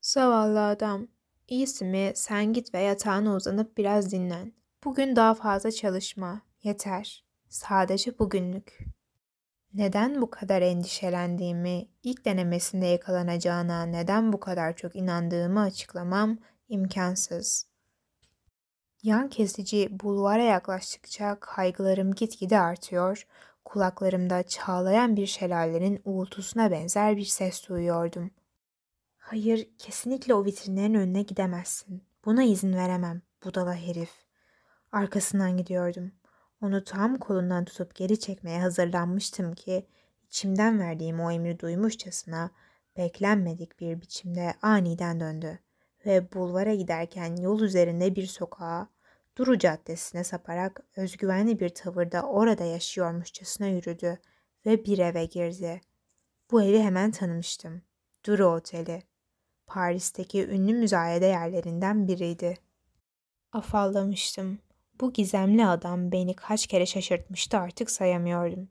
Zavallı 0.00 0.66
adam. 0.66 1.06
İyisi 1.48 1.84
mi 1.84 2.12
sen 2.14 2.52
git 2.52 2.74
ve 2.74 2.80
yatağına 2.80 3.34
uzanıp 3.34 3.78
biraz 3.78 4.12
dinlen. 4.12 4.52
Bugün 4.84 5.16
daha 5.16 5.34
fazla 5.34 5.70
çalışma. 5.70 6.40
Yeter. 6.62 7.24
Sadece 7.48 8.18
bugünlük. 8.18 8.97
Neden 9.74 10.22
bu 10.22 10.30
kadar 10.30 10.62
endişelendiğimi, 10.62 11.88
ilk 12.02 12.24
denemesinde 12.24 12.86
yakalanacağına 12.86 13.86
neden 13.86 14.32
bu 14.32 14.40
kadar 14.40 14.76
çok 14.76 14.96
inandığımı 14.96 15.60
açıklamam 15.60 16.38
imkansız. 16.68 17.66
Yan 19.02 19.28
kesici 19.28 20.00
bulvara 20.00 20.42
yaklaştıkça 20.42 21.40
kaygılarım 21.40 22.14
gitgide 22.14 22.60
artıyor, 22.60 23.26
kulaklarımda 23.64 24.42
çağlayan 24.42 25.16
bir 25.16 25.26
şelalenin 25.26 26.00
uğultusuna 26.04 26.70
benzer 26.70 27.16
bir 27.16 27.24
ses 27.24 27.68
duyuyordum. 27.68 28.30
Hayır, 29.16 29.68
kesinlikle 29.78 30.34
o 30.34 30.44
vitrinlerin 30.44 30.94
önüne 30.94 31.22
gidemezsin. 31.22 32.02
Buna 32.24 32.42
izin 32.42 32.72
veremem, 32.72 33.22
budala 33.44 33.74
herif. 33.74 34.10
Arkasından 34.92 35.56
gidiyordum. 35.56 36.12
Onu 36.60 36.84
tam 36.84 37.18
kolundan 37.18 37.64
tutup 37.64 37.94
geri 37.94 38.20
çekmeye 38.20 38.60
hazırlanmıştım 38.60 39.54
ki 39.54 39.86
içimden 40.26 40.80
verdiğim 40.80 41.20
o 41.20 41.30
emri 41.30 41.60
duymuşçasına 41.60 42.50
beklenmedik 42.96 43.80
bir 43.80 44.00
biçimde 44.00 44.54
aniden 44.62 45.20
döndü 45.20 45.58
ve 46.06 46.32
bulvara 46.32 46.74
giderken 46.74 47.36
yol 47.36 47.60
üzerinde 47.60 48.16
bir 48.16 48.26
sokağa, 48.26 48.88
Duru 49.38 49.58
Caddesi'ne 49.58 50.24
saparak 50.24 50.80
özgüvenli 50.96 51.60
bir 51.60 51.68
tavırda 51.68 52.22
orada 52.22 52.64
yaşıyormuşçasına 52.64 53.66
yürüdü 53.66 54.18
ve 54.66 54.84
bir 54.84 54.98
eve 54.98 55.24
girdi. 55.24 55.80
Bu 56.50 56.62
evi 56.62 56.80
hemen 56.80 57.10
tanımıştım. 57.10 57.82
Duru 58.26 58.46
Oteli. 58.46 59.02
Paris'teki 59.66 60.46
ünlü 60.46 60.72
müzayede 60.72 61.26
yerlerinden 61.26 62.08
biriydi. 62.08 62.58
Afallamıştım. 63.52 64.58
Bu 65.00 65.12
gizemli 65.12 65.66
adam 65.66 66.12
beni 66.12 66.34
kaç 66.34 66.66
kere 66.66 66.86
şaşırtmıştı 66.86 67.58
artık 67.58 67.90
sayamıyordum. 67.90 68.68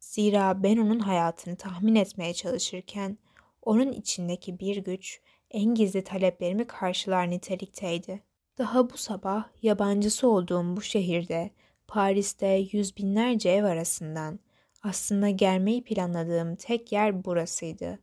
Zira 0.00 0.62
ben 0.62 0.76
onun 0.76 0.98
hayatını 0.98 1.56
tahmin 1.56 1.94
etmeye 1.94 2.34
çalışırken 2.34 3.18
onun 3.62 3.92
içindeki 3.92 4.58
bir 4.58 4.76
güç 4.76 5.20
en 5.50 5.74
gizli 5.74 6.04
taleplerimi 6.04 6.66
karşılar 6.66 7.30
nitelikteydi. 7.30 8.22
Daha 8.58 8.90
bu 8.90 8.96
sabah 8.96 9.44
yabancısı 9.62 10.28
olduğum 10.28 10.76
bu 10.76 10.82
şehirde 10.82 11.50
Paris'te 11.88 12.46
yüz 12.72 12.96
binlerce 12.96 13.50
ev 13.50 13.64
arasından 13.64 14.40
aslında 14.82 15.30
gelmeyi 15.30 15.84
planladığım 15.84 16.56
tek 16.56 16.92
yer 16.92 17.24
burasıydı. 17.24 17.98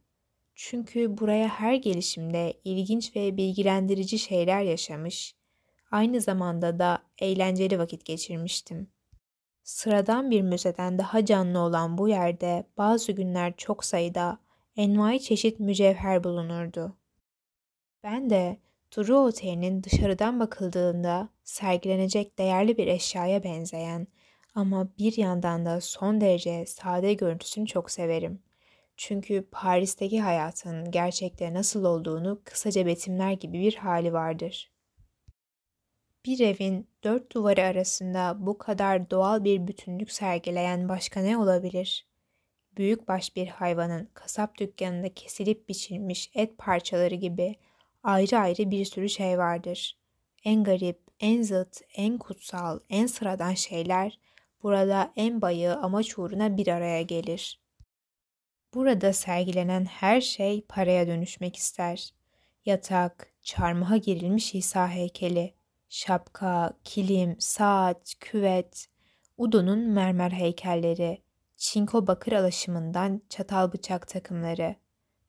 Çünkü 0.56 1.18
buraya 1.18 1.48
her 1.48 1.74
gelişimde 1.74 2.54
ilginç 2.64 3.16
ve 3.16 3.38
bilgilendirici 3.38 4.20
şeyler 4.20 4.62
yaşamış, 4.62 5.36
aynı 5.94 6.22
zamanda 6.22 6.80
da 6.80 7.00
eğlenceli 7.20 7.80
vakit 7.80 8.06
geçirmiştim. 8.06 8.88
Sıradan 9.64 10.32
bir 10.32 10.42
müzeden 10.42 10.98
daha 10.98 11.26
canlı 11.26 11.60
olan 11.60 11.98
bu 11.98 12.10
yerde 12.10 12.68
bazı 12.78 13.12
günler 13.12 13.54
çok 13.58 13.86
sayıda 13.86 14.40
envai 14.78 15.20
çeşit 15.20 15.60
mücevher 15.60 16.24
bulunurdu. 16.24 16.98
Ben 18.04 18.30
de 18.30 18.58
Duru 18.96 19.18
Oteli'nin 19.18 19.84
dışarıdan 19.84 20.40
bakıldığında 20.40 21.30
sergilenecek 21.44 22.40
değerli 22.40 22.78
bir 22.78 22.88
eşyaya 22.88 23.44
benzeyen 23.44 24.08
ama 24.56 24.88
bir 24.98 25.18
yandan 25.18 25.66
da 25.66 25.82
son 25.82 26.22
derece 26.22 26.66
sade 26.66 27.14
görüntüsünü 27.14 27.68
çok 27.68 27.92
severim. 27.92 28.40
Çünkü 28.98 29.48
Paris'teki 29.52 30.22
hayatın 30.22 30.92
gerçekte 30.92 31.54
nasıl 31.54 31.84
olduğunu 31.84 32.42
kısaca 32.44 32.86
betimler 32.86 33.32
gibi 33.32 33.60
bir 33.60 33.76
hali 33.76 34.14
vardır. 34.14 34.73
Bir 36.26 36.40
evin 36.40 36.88
dört 37.04 37.32
duvarı 37.32 37.64
arasında 37.64 38.36
bu 38.40 38.58
kadar 38.58 39.10
doğal 39.10 39.44
bir 39.44 39.68
bütünlük 39.68 40.12
sergileyen 40.12 40.90
başka 40.90 41.20
ne 41.20 41.38
olabilir? 41.38 42.08
Büyükbaş 42.78 43.36
bir 43.36 43.48
hayvanın 43.48 44.10
kasap 44.14 44.58
dükkanında 44.58 45.14
kesilip 45.14 45.70
biçilmiş 45.70 46.32
et 46.34 46.58
parçaları 46.58 47.16
gibi 47.16 47.56
ayrı 48.04 48.38
ayrı 48.38 48.72
bir 48.72 48.86
sürü 48.86 49.10
şey 49.10 49.38
vardır. 49.38 49.98
En 50.44 50.64
garip, 50.64 51.00
en 51.20 51.42
zıt, 51.42 51.82
en 51.96 52.18
kutsal, 52.18 52.80
en 52.90 53.06
sıradan 53.06 53.54
şeyler 53.54 54.20
burada 54.64 55.14
en 55.16 55.42
bayığı 55.42 55.76
amaç 55.76 56.20
uğruna 56.20 56.58
bir 56.58 56.68
araya 56.68 57.02
gelir. 57.02 57.60
Burada 58.74 59.14
sergilenen 59.14 59.86
her 59.86 60.22
şey 60.22 60.62
paraya 60.62 61.08
dönüşmek 61.08 61.56
ister. 61.56 62.14
Yatak, 62.66 63.34
çarmıha 63.42 63.98
girilmiş 63.98 64.56
İsa 64.56 64.90
heykeli, 64.90 65.54
şapka, 65.94 66.74
kilim, 66.84 67.36
saat, 67.40 68.14
küvet, 68.20 68.88
Udo'nun 69.38 69.80
mermer 69.80 70.32
heykelleri, 70.32 71.24
çinko 71.58 72.08
bakır 72.08 72.32
alaşımından 72.32 73.22
çatal 73.30 73.74
bıçak 73.74 74.08
takımları, 74.08 74.76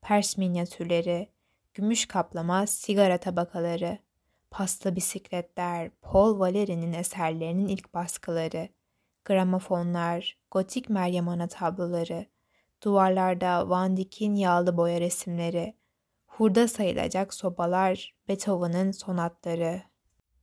Pers 0.01 0.37
minyatürleri, 0.37 1.29
gümüş 1.73 2.05
kaplama 2.07 2.67
sigara 2.67 3.17
tabakaları, 3.17 3.97
pasta 4.51 4.95
bisikletler, 4.95 5.91
Paul 6.01 6.39
Valeri'nin 6.39 6.93
eserlerinin 6.93 7.67
ilk 7.67 7.93
baskıları, 7.93 8.69
gramofonlar, 9.25 10.37
gotik 10.51 10.89
Meryem 10.89 11.29
Ana 11.29 11.47
tabloları, 11.47 12.25
duvarlarda 12.83 13.69
Van 13.69 13.97
Dyck'in 13.97 14.35
yağlı 14.35 14.77
boya 14.77 15.01
resimleri, 15.01 15.75
hurda 16.25 16.67
sayılacak 16.67 17.33
sobalar, 17.33 18.15
Beethoven'ın 18.27 18.91
sonatları. 18.91 19.94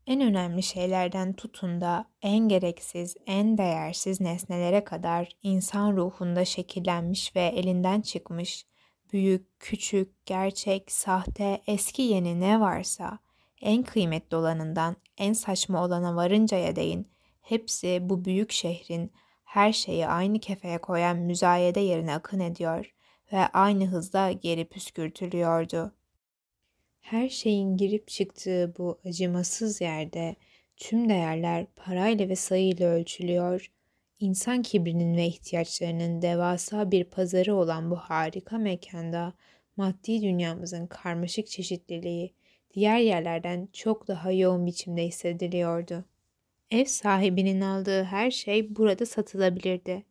En 0.06 0.20
önemli 0.20 0.62
şeylerden 0.62 1.32
tutun 1.32 1.80
da 1.80 2.04
en 2.22 2.48
gereksiz, 2.48 3.16
en 3.26 3.58
değersiz 3.58 4.20
nesnelere 4.20 4.84
kadar 4.84 5.36
insan 5.42 5.96
ruhunda 5.96 6.44
şekillenmiş 6.44 7.36
ve 7.36 7.42
elinden 7.42 8.00
çıkmış 8.00 8.66
Büyük, 9.12 9.60
küçük, 9.60 10.26
gerçek, 10.26 10.92
sahte, 10.92 11.62
eski 11.66 12.02
yeni 12.02 12.40
ne 12.40 12.60
varsa 12.60 13.18
en 13.62 13.82
kıymetli 13.82 14.36
olanından 14.36 14.96
en 15.18 15.32
saçma 15.32 15.84
olana 15.84 16.16
varıncaya 16.16 16.76
değin 16.76 17.08
hepsi 17.40 17.98
bu 18.02 18.24
büyük 18.24 18.52
şehrin 18.52 19.12
her 19.44 19.72
şeyi 19.72 20.06
aynı 20.06 20.40
kefeye 20.40 20.78
koyan 20.78 21.16
müzayede 21.16 21.80
yerine 21.80 22.14
akın 22.14 22.40
ediyor 22.40 22.94
ve 23.32 23.46
aynı 23.46 23.86
hızda 23.86 24.32
geri 24.32 24.68
püskürtülüyordu. 24.68 25.94
Her 27.02 27.28
şeyin 27.28 27.76
girip 27.76 28.08
çıktığı 28.08 28.74
bu 28.78 29.00
acımasız 29.04 29.80
yerde 29.80 30.36
tüm 30.76 31.08
değerler 31.08 31.66
parayla 31.76 32.28
ve 32.28 32.36
sayıyla 32.36 32.88
ölçülüyor, 32.88 33.72
insan 34.20 34.62
kibrinin 34.62 35.16
ve 35.16 35.26
ihtiyaçlarının 35.26 36.22
devasa 36.22 36.90
bir 36.90 37.04
pazarı 37.04 37.54
olan 37.54 37.90
bu 37.90 37.96
harika 37.96 38.58
mekanda 38.58 39.32
maddi 39.76 40.22
dünyamızın 40.22 40.86
karmaşık 40.86 41.46
çeşitliliği 41.46 42.34
diğer 42.74 42.98
yerlerden 42.98 43.68
çok 43.72 44.08
daha 44.08 44.32
yoğun 44.32 44.66
biçimde 44.66 45.06
hissediliyordu. 45.06 46.04
Ev 46.70 46.84
sahibinin 46.84 47.60
aldığı 47.60 48.04
her 48.04 48.30
şey 48.30 48.76
burada 48.76 49.06
satılabilirdi. 49.06 50.04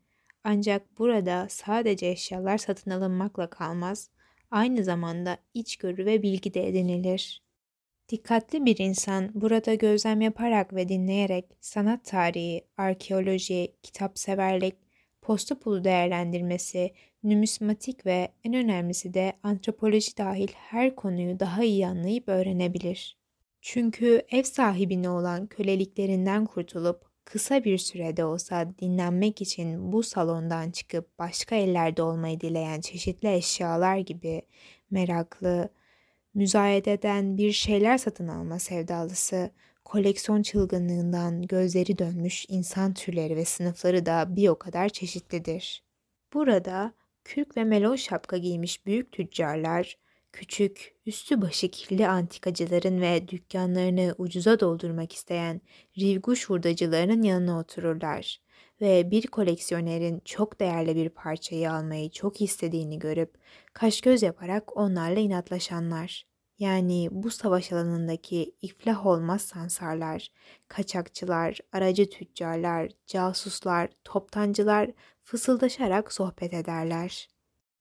Ancak 0.43 0.99
burada 0.99 1.47
sadece 1.49 2.07
eşyalar 2.07 2.57
satın 2.57 2.91
alınmakla 2.91 3.49
kalmaz, 3.49 4.09
aynı 4.51 4.83
zamanda 4.83 5.37
içgörü 5.53 6.05
ve 6.05 6.23
bilgi 6.23 6.53
de 6.53 6.67
edinilir. 6.67 7.43
Dikkatli 8.09 8.65
bir 8.65 8.77
insan 8.77 9.31
burada 9.33 9.75
gözlem 9.75 10.21
yaparak 10.21 10.73
ve 10.73 10.89
dinleyerek 10.89 11.45
sanat 11.59 12.05
tarihi, 12.05 12.61
arkeoloji, 12.77 13.75
kitapseverlik, 13.83 14.75
posta 15.21 15.59
pulu 15.59 15.83
değerlendirmesi, 15.83 16.91
nümismatik 17.23 18.05
ve 18.05 18.31
en 18.43 18.53
önemlisi 18.53 19.13
de 19.13 19.33
antropoloji 19.43 20.17
dahil 20.17 20.47
her 20.53 20.95
konuyu 20.95 21.39
daha 21.39 21.63
iyi 21.63 21.87
anlayıp 21.87 22.29
öğrenebilir. 22.29 23.17
Çünkü 23.61 24.21
ev 24.31 24.43
sahibine 24.43 25.09
olan 25.09 25.47
köleliklerinden 25.47 26.45
kurtulup 26.45 27.10
kısa 27.31 27.63
bir 27.63 27.77
sürede 27.77 28.25
olsa 28.25 28.73
dinlenmek 28.79 29.41
için 29.41 29.91
bu 29.91 30.03
salondan 30.03 30.71
çıkıp 30.71 31.19
başka 31.19 31.55
ellerde 31.55 32.03
olmayı 32.03 32.39
dileyen 32.41 32.81
çeşitli 32.81 33.33
eşyalar 33.33 33.97
gibi 33.97 34.41
meraklı, 34.91 35.69
müzayededen 36.33 37.37
bir 37.37 37.51
şeyler 37.51 37.97
satın 37.97 38.27
alma 38.27 38.59
sevdalısı, 38.59 39.51
koleksiyon 39.85 40.41
çılgınlığından 40.41 41.41
gözleri 41.41 41.97
dönmüş 41.97 42.45
insan 42.49 42.93
türleri 42.93 43.35
ve 43.35 43.45
sınıfları 43.45 44.05
da 44.05 44.35
bir 44.35 44.47
o 44.47 44.59
kadar 44.59 44.89
çeşitlidir. 44.89 45.83
Burada 46.33 46.93
kürk 47.23 47.57
ve 47.57 47.63
melon 47.63 47.95
şapka 47.95 48.37
giymiş 48.37 48.85
büyük 48.85 49.11
tüccarlar, 49.11 49.97
küçük, 50.33 50.95
üstü 51.05 51.41
başı 51.41 51.71
kirli 51.71 52.07
antikacıların 52.07 53.01
ve 53.01 53.27
dükkanlarını 53.27 54.15
ucuza 54.17 54.59
doldurmak 54.59 55.13
isteyen 55.13 55.61
rivguş 55.99 56.49
hurdacılarının 56.49 57.21
yanına 57.21 57.59
otururlar 57.59 58.41
ve 58.81 59.11
bir 59.11 59.27
koleksiyonerin 59.27 60.21
çok 60.25 60.59
değerli 60.59 60.95
bir 60.95 61.09
parçayı 61.09 61.71
almayı 61.71 62.09
çok 62.11 62.41
istediğini 62.41 62.99
görüp 62.99 63.35
kaş 63.73 64.01
göz 64.01 64.23
yaparak 64.23 64.77
onlarla 64.77 65.19
inatlaşanlar. 65.19 66.25
Yani 66.59 67.07
bu 67.11 67.31
savaş 67.31 67.71
alanındaki 67.73 68.55
iflah 68.61 69.05
olmaz 69.05 69.41
sansarlar, 69.41 70.27
kaçakçılar, 70.67 71.59
aracı 71.71 72.09
tüccarlar, 72.09 72.91
casuslar, 73.07 73.89
toptancılar 74.03 74.91
fısıldaşarak 75.23 76.13
sohbet 76.13 76.53
ederler. 76.53 77.27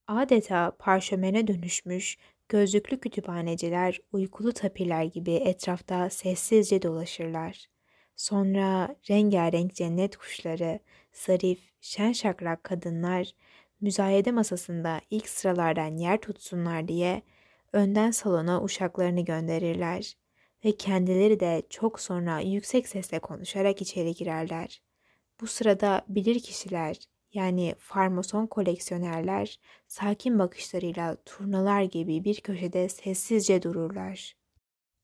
Adeta 0.08 0.76
parşömene 0.78 1.46
dönüşmüş, 1.46 2.18
gözlüklü 2.50 3.00
kütüphaneciler 3.00 4.00
uykulu 4.12 4.52
tapirler 4.52 5.04
gibi 5.04 5.32
etrafta 5.32 6.10
sessizce 6.10 6.82
dolaşırlar. 6.82 7.66
Sonra 8.16 8.96
rengarenk 9.10 9.74
cennet 9.74 10.16
kuşları, 10.16 10.80
zarif, 11.12 11.72
şen 11.80 12.12
şakrak 12.12 12.64
kadınlar 12.64 13.32
müzayede 13.80 14.32
masasında 14.32 15.00
ilk 15.10 15.28
sıralardan 15.28 15.96
yer 15.96 16.20
tutsunlar 16.20 16.88
diye 16.88 17.22
önden 17.72 18.10
salona 18.10 18.62
uşaklarını 18.62 19.24
gönderirler 19.24 20.14
ve 20.64 20.76
kendileri 20.76 21.40
de 21.40 21.62
çok 21.70 22.00
sonra 22.00 22.40
yüksek 22.40 22.88
sesle 22.88 23.18
konuşarak 23.18 23.82
içeri 23.82 24.14
girerler. 24.14 24.82
Bu 25.40 25.46
sırada 25.46 26.04
bilir 26.08 26.40
kişiler 26.40 26.96
yani 27.32 27.74
farmason 27.78 28.46
koleksiyonerler 28.46 29.60
sakin 29.88 30.38
bakışlarıyla 30.38 31.16
turnalar 31.24 31.82
gibi 31.82 32.24
bir 32.24 32.40
köşede 32.40 32.88
sessizce 32.88 33.62
dururlar. 33.62 34.36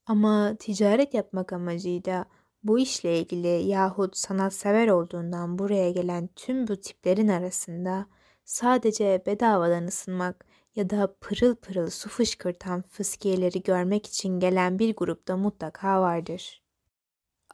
Ama 0.07 0.57
ticaret 0.59 1.15
yapmak 1.15 1.53
amacıyla 1.53 2.25
bu 2.63 2.79
işle 2.79 3.19
ilgili 3.21 3.49
yahut 3.69 4.17
sanatsever 4.17 4.89
olduğundan 4.89 5.59
buraya 5.59 5.91
gelen 5.91 6.29
tüm 6.37 6.69
bu 6.69 6.77
tiplerin 6.81 7.29
arasında 7.29 8.07
sadece 8.45 9.23
bedavadan 9.27 9.87
ısınmak 9.87 10.47
ya 10.77 10.91
da 10.91 11.17
pırıl 11.21 11.57
pırıl 11.57 11.91
su 11.91 12.09
fışkırtan 12.09 12.83
fıskiyeleri 12.83 13.63
görmek 13.63 14.07
için 14.07 14.41
gelen 14.41 14.79
bir 14.79 14.97
grupta 14.97 15.37
mutlaka 15.37 16.01
vardır. 16.01 16.63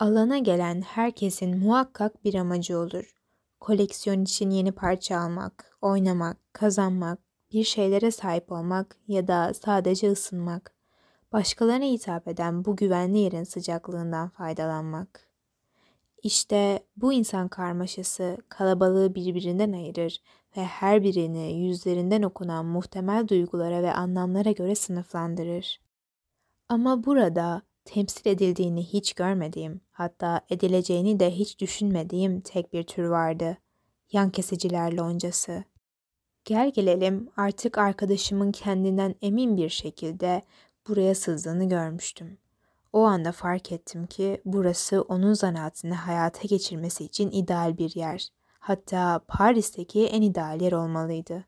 Alana 0.00 0.38
gelen 0.38 0.82
herkesin 0.82 1.58
muhakkak 1.58 2.24
bir 2.24 2.34
amacı 2.34 2.78
olur. 2.78 3.21
Koleksiyon 3.62 4.22
için 4.22 4.50
yeni 4.50 4.72
parça 4.72 5.18
almak, 5.18 5.76
oynamak, 5.82 6.36
kazanmak, 6.52 7.18
bir 7.52 7.64
şeylere 7.64 8.10
sahip 8.10 8.52
olmak 8.52 8.96
ya 9.08 9.28
da 9.28 9.54
sadece 9.54 10.10
ısınmak. 10.10 10.74
Başkalarına 11.32 11.84
hitap 11.84 12.28
eden 12.28 12.64
bu 12.64 12.76
güvenli 12.76 13.18
yerin 13.18 13.44
sıcaklığından 13.44 14.28
faydalanmak. 14.28 15.28
İşte 16.22 16.86
bu 16.96 17.12
insan 17.12 17.48
karmaşası 17.48 18.36
kalabalığı 18.48 19.14
birbirinden 19.14 19.72
ayırır 19.72 20.22
ve 20.56 20.64
her 20.64 21.02
birini 21.02 21.52
yüzlerinden 21.52 22.22
okunan 22.22 22.66
muhtemel 22.66 23.28
duygulara 23.28 23.82
ve 23.82 23.92
anlamlara 23.92 24.50
göre 24.50 24.74
sınıflandırır. 24.74 25.80
Ama 26.68 27.04
burada 27.04 27.62
temsil 27.84 28.30
edildiğini 28.30 28.84
hiç 28.84 29.12
görmediğim, 29.12 29.80
hatta 29.92 30.40
edileceğini 30.50 31.20
de 31.20 31.30
hiç 31.30 31.60
düşünmediğim 31.60 32.40
tek 32.40 32.72
bir 32.72 32.82
tür 32.82 33.04
vardı. 33.04 33.56
Yan 34.12 34.30
kesiciler 34.30 34.92
loncası. 34.92 35.64
Gel 36.44 36.70
gelelim 36.70 37.28
artık 37.36 37.78
arkadaşımın 37.78 38.52
kendinden 38.52 39.14
emin 39.22 39.56
bir 39.56 39.68
şekilde 39.68 40.42
buraya 40.88 41.14
sızdığını 41.14 41.68
görmüştüm. 41.68 42.38
O 42.92 43.02
anda 43.02 43.32
fark 43.32 43.72
ettim 43.72 44.06
ki 44.06 44.42
burası 44.44 45.02
onun 45.02 45.32
zanaatını 45.34 45.94
hayata 45.94 46.42
geçirmesi 46.42 47.04
için 47.04 47.30
ideal 47.30 47.78
bir 47.78 47.96
yer. 47.96 48.28
Hatta 48.58 49.20
Paris'teki 49.28 50.06
en 50.06 50.22
ideal 50.22 50.60
yer 50.60 50.72
olmalıydı. 50.72 51.44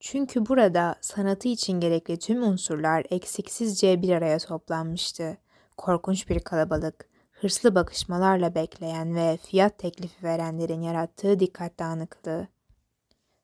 Çünkü 0.00 0.46
burada 0.46 0.94
sanatı 1.00 1.48
için 1.48 1.80
gerekli 1.80 2.18
tüm 2.18 2.42
unsurlar 2.42 3.06
eksiksizce 3.10 4.02
bir 4.02 4.10
araya 4.10 4.38
toplanmıştı. 4.38 5.38
Korkunç 5.76 6.28
bir 6.28 6.40
kalabalık, 6.40 7.08
hırslı 7.30 7.74
bakışmalarla 7.74 8.54
bekleyen 8.54 9.14
ve 9.14 9.36
fiyat 9.36 9.78
teklifi 9.78 10.22
verenlerin 10.22 10.82
yarattığı 10.82 11.40
dikkat 11.40 11.78
dağınıklığı. 11.78 12.48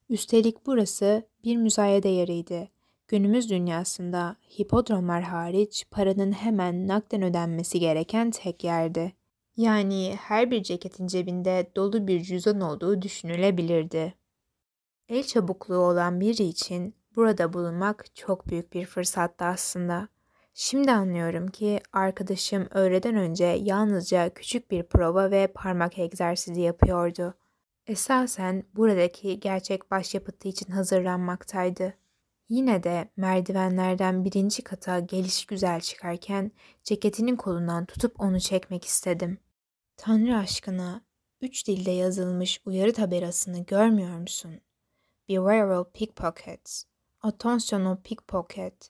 Üstelik 0.08 0.66
burası 0.66 1.22
bir 1.44 1.56
müzayede 1.56 2.08
yeriydi 2.08 2.70
Günümüz 3.10 3.50
dünyasında 3.50 4.36
hipodromlar 4.58 5.22
hariç 5.22 5.86
paranın 5.90 6.32
hemen 6.32 6.88
nakden 6.88 7.22
ödenmesi 7.22 7.80
gereken 7.80 8.30
tek 8.30 8.64
yerdi. 8.64 9.12
Yani 9.56 10.16
her 10.20 10.50
bir 10.50 10.62
ceketin 10.62 11.06
cebinde 11.06 11.72
dolu 11.76 12.06
bir 12.06 12.22
cüzdan 12.22 12.60
olduğu 12.60 13.02
düşünülebilirdi. 13.02 14.14
El 15.08 15.22
çabukluğu 15.22 15.78
olan 15.78 16.20
biri 16.20 16.42
için 16.42 16.94
burada 17.16 17.52
bulunmak 17.52 18.16
çok 18.16 18.48
büyük 18.48 18.72
bir 18.72 18.86
fırsattı 18.86 19.44
aslında. 19.44 20.08
Şimdi 20.54 20.92
anlıyorum 20.92 21.48
ki 21.48 21.80
arkadaşım 21.92 22.68
öğleden 22.70 23.16
önce 23.16 23.44
yalnızca 23.44 24.34
küçük 24.34 24.70
bir 24.70 24.82
prova 24.82 25.30
ve 25.30 25.46
parmak 25.46 25.98
egzersizi 25.98 26.60
yapıyordu. 26.60 27.34
Esasen 27.86 28.64
buradaki 28.74 29.40
gerçek 29.40 29.90
başyapıtı 29.90 30.48
için 30.48 30.72
hazırlanmaktaydı. 30.72 31.94
Yine 32.48 32.82
de 32.82 33.08
merdivenlerden 33.16 34.24
birinci 34.24 34.62
kata 34.62 34.98
geliş 34.98 35.46
güzel 35.46 35.80
çıkarken 35.80 36.52
ceketinin 36.84 37.36
kolundan 37.36 37.86
tutup 37.86 38.20
onu 38.20 38.40
çekmek 38.40 38.84
istedim. 38.84 39.38
Tanrı 39.96 40.36
aşkına 40.36 41.00
üç 41.40 41.68
dilde 41.68 41.90
yazılmış 41.90 42.60
uyarı 42.64 42.92
tabelasını 42.92 43.64
görmüyor 43.64 44.18
musun? 44.18 44.60
Beware 45.28 45.78
of 45.78 45.94
pickpockets. 45.94 46.84
Attention 47.22 47.84
of 47.84 48.04
pickpocket. 48.04 48.89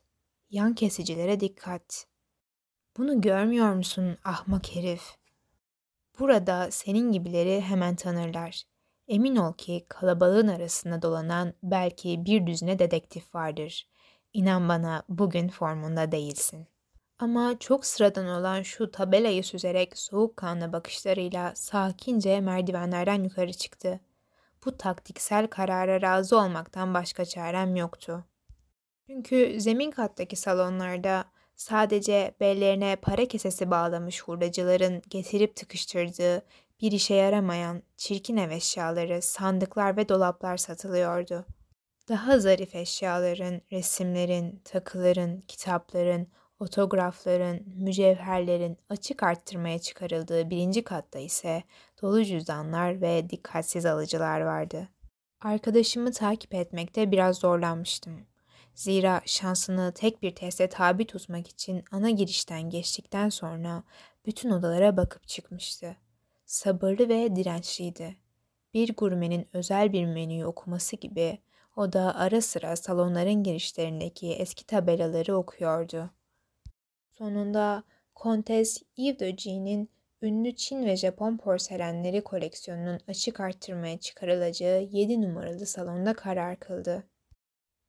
Yan 0.51 0.75
kesicilere 0.75 1.41
dikkat. 1.41 2.07
Bunu 2.97 3.21
görmüyor 3.21 3.75
musun 3.75 4.19
ahmak 4.25 4.77
herif? 4.77 5.03
Burada 6.19 6.71
senin 6.71 7.13
gibileri 7.13 7.61
hemen 7.61 7.97
tanırlar. 7.97 8.63
Emin 9.09 9.37
ol 9.37 9.53
ki 9.53 9.87
kalabalığın 9.89 10.49
arasında 10.49 11.03
dolanan 11.03 11.55
belki 11.63 12.25
bir 12.25 12.47
düzine 12.47 12.79
dedektif 12.79 13.35
vardır. 13.35 13.89
İnan 14.33 14.69
bana 14.69 15.03
bugün 15.09 15.49
formunda 15.49 16.13
değilsin. 16.13 16.67
Ama 17.19 17.59
çok 17.59 17.87
sıradan 17.87 18.27
olan 18.27 18.63
şu 18.63 18.91
tabelayı 18.91 19.45
süzerek 19.45 19.99
soğukkanlı 19.99 20.73
bakışlarıyla 20.73 21.53
sakince 21.55 22.41
merdivenlerden 22.41 23.25
yukarı 23.25 23.53
çıktı. 23.53 24.01
Bu 24.65 24.77
taktiksel 24.77 25.47
karara 25.47 26.03
razı 26.03 26.39
olmaktan 26.39 26.95
başka 26.95 27.25
çarem 27.25 27.77
yoktu. 27.77 28.25
Çünkü 29.11 29.61
zemin 29.61 29.91
kattaki 29.91 30.37
salonlarda 30.37 31.25
sadece 31.57 32.35
bellerine 32.41 32.97
para 33.03 33.27
kesesi 33.27 33.71
bağlamış 33.71 34.23
hurdacıların 34.23 35.03
getirip 35.09 35.57
tıkıştırdığı 35.57 36.43
bir 36.81 36.93
işe 36.93 37.15
yaramayan 37.15 37.83
çirkin 37.97 38.37
ev 38.37 38.51
eşyaları, 38.51 39.23
sandıklar 39.23 39.97
ve 39.97 40.09
dolaplar 40.09 40.57
satılıyordu. 40.57 41.47
Daha 42.09 42.39
zarif 42.39 42.75
eşyaların, 42.75 43.61
resimlerin, 43.73 44.61
takıların, 44.65 45.41
kitapların, 45.41 46.29
otografların, 46.61 47.61
mücevherlerin 47.77 48.79
açık 48.89 49.23
arttırmaya 49.23 49.79
çıkarıldığı 49.79 50.51
birinci 50.51 50.85
katta 50.85 51.19
ise 51.19 51.63
dolu 52.03 52.25
cüzdanlar 52.25 53.01
ve 53.01 53.31
dikkatsiz 53.31 53.87
alıcılar 53.87 54.41
vardı. 54.41 54.89
Arkadaşımı 55.41 56.13
takip 56.13 56.55
etmekte 56.55 57.11
biraz 57.11 57.37
zorlanmıştım. 57.37 58.31
Zira 58.75 59.23
şansını 59.27 59.93
tek 59.95 60.23
bir 60.23 60.35
teste 60.35 60.69
tabi 60.69 61.07
tutmak 61.07 61.49
için 61.49 61.85
ana 61.91 62.11
girişten 62.11 62.71
geçtikten 62.71 63.29
sonra 63.29 63.83
bütün 64.27 64.51
odalara 64.51 64.97
bakıp 64.97 65.29
çıkmıştı. 65.29 65.97
Sabırlı 66.47 67.09
ve 67.09 67.37
dirençliydi. 67.37 68.17
Bir 68.75 68.97
gurmenin 68.97 69.49
özel 69.53 69.93
bir 69.93 70.07
menüyü 70.07 70.45
okuması 70.47 70.97
gibi 70.97 71.39
o 71.77 71.93
da 71.93 72.15
ara 72.15 72.41
sıra 72.41 72.77
salonların 72.77 73.43
girişlerindeki 73.43 74.33
eski 74.33 74.67
tabelaları 74.67 75.37
okuyordu. 75.37 76.11
Sonunda 77.11 77.85
Kontes 78.15 78.83
Yves 78.97 79.21
de 79.21 79.31
G'nin 79.31 79.91
ünlü 80.23 80.57
Çin 80.57 80.85
ve 80.85 80.97
Japon 80.97 81.37
porselenleri 81.37 82.25
koleksiyonunun 82.25 83.01
açık 83.09 83.41
arttırmaya 83.41 83.99
çıkarılacağı 83.99 84.83
7 84.83 85.23
numaralı 85.23 85.67
salonda 85.67 86.15
karar 86.15 86.61
kıldı. 86.61 87.10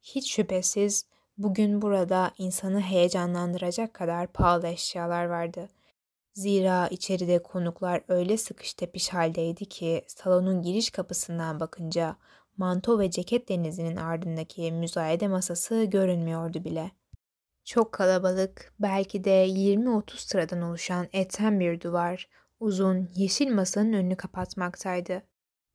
Hiç 0.02 0.34
şüphesiz 0.34 1.06
bugün 1.38 1.82
burada 1.82 2.32
insanı 2.38 2.82
heyecanlandıracak 2.82 3.94
kadar 3.94 4.28
pahalı 4.28 4.68
eşyalar 4.68 5.26
vardı. 5.26 5.70
Zira 6.34 6.88
içeride 6.88 7.44
konuklar 7.44 8.02
öyle 8.08 8.38
sıkış 8.38 8.74
tepiş 8.74 9.10
haldeydi 9.10 9.66
ki 9.66 10.04
salonun 10.08 10.62
giriş 10.62 10.90
kapısından 10.90 11.60
bakınca 11.60 12.16
manto 12.58 13.00
ve 13.00 13.12
ceket 13.12 13.50
denizinin 13.50 13.96
ardındaki 13.96 14.72
müzayede 14.72 15.28
masası 15.28 15.84
görünmüyordu 15.84 16.64
bile. 16.64 16.92
Çok 17.66 17.92
kalabalık, 17.92 18.74
belki 18.80 19.24
de 19.24 19.48
20-30 19.48 20.18
sıradan 20.18 20.62
oluşan 20.62 21.08
etten 21.14 21.60
bir 21.60 21.82
duvar, 21.82 22.30
uzun, 22.60 23.10
yeşil 23.16 23.54
masanın 23.54 23.94
önünü 23.94 24.16
kapatmaktaydı. 24.16 25.22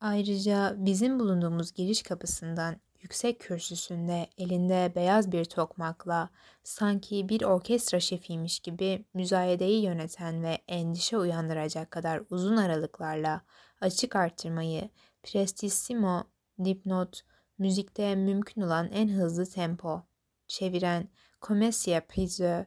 Ayrıca 0.01 0.75
bizim 0.77 1.19
bulunduğumuz 1.19 1.73
giriş 1.73 2.03
kapısından 2.03 2.75
yüksek 3.07 3.39
kürsüsünde 3.39 4.27
elinde 4.37 4.91
beyaz 4.95 5.31
bir 5.31 5.45
tokmakla 5.45 6.29
sanki 6.63 7.29
bir 7.29 7.41
orkestra 7.41 7.99
şefiymiş 7.99 8.59
gibi 8.59 9.05
müzayedeyi 9.13 9.83
yöneten 9.83 10.43
ve 10.43 10.57
endişe 10.67 11.17
uyandıracak 11.17 11.91
kadar 11.91 12.21
uzun 12.29 12.57
aralıklarla 12.57 13.41
açık 13.81 14.15
arttırmayı 14.15 14.89
prestissimo 15.23 16.23
dipnot 16.65 17.21
müzikte 17.57 18.15
mümkün 18.15 18.61
olan 18.61 18.91
en 18.91 19.09
hızlı 19.09 19.45
tempo 19.45 20.03
çeviren 20.47 21.09
Commesia 21.41 22.01
Prise 22.01 22.65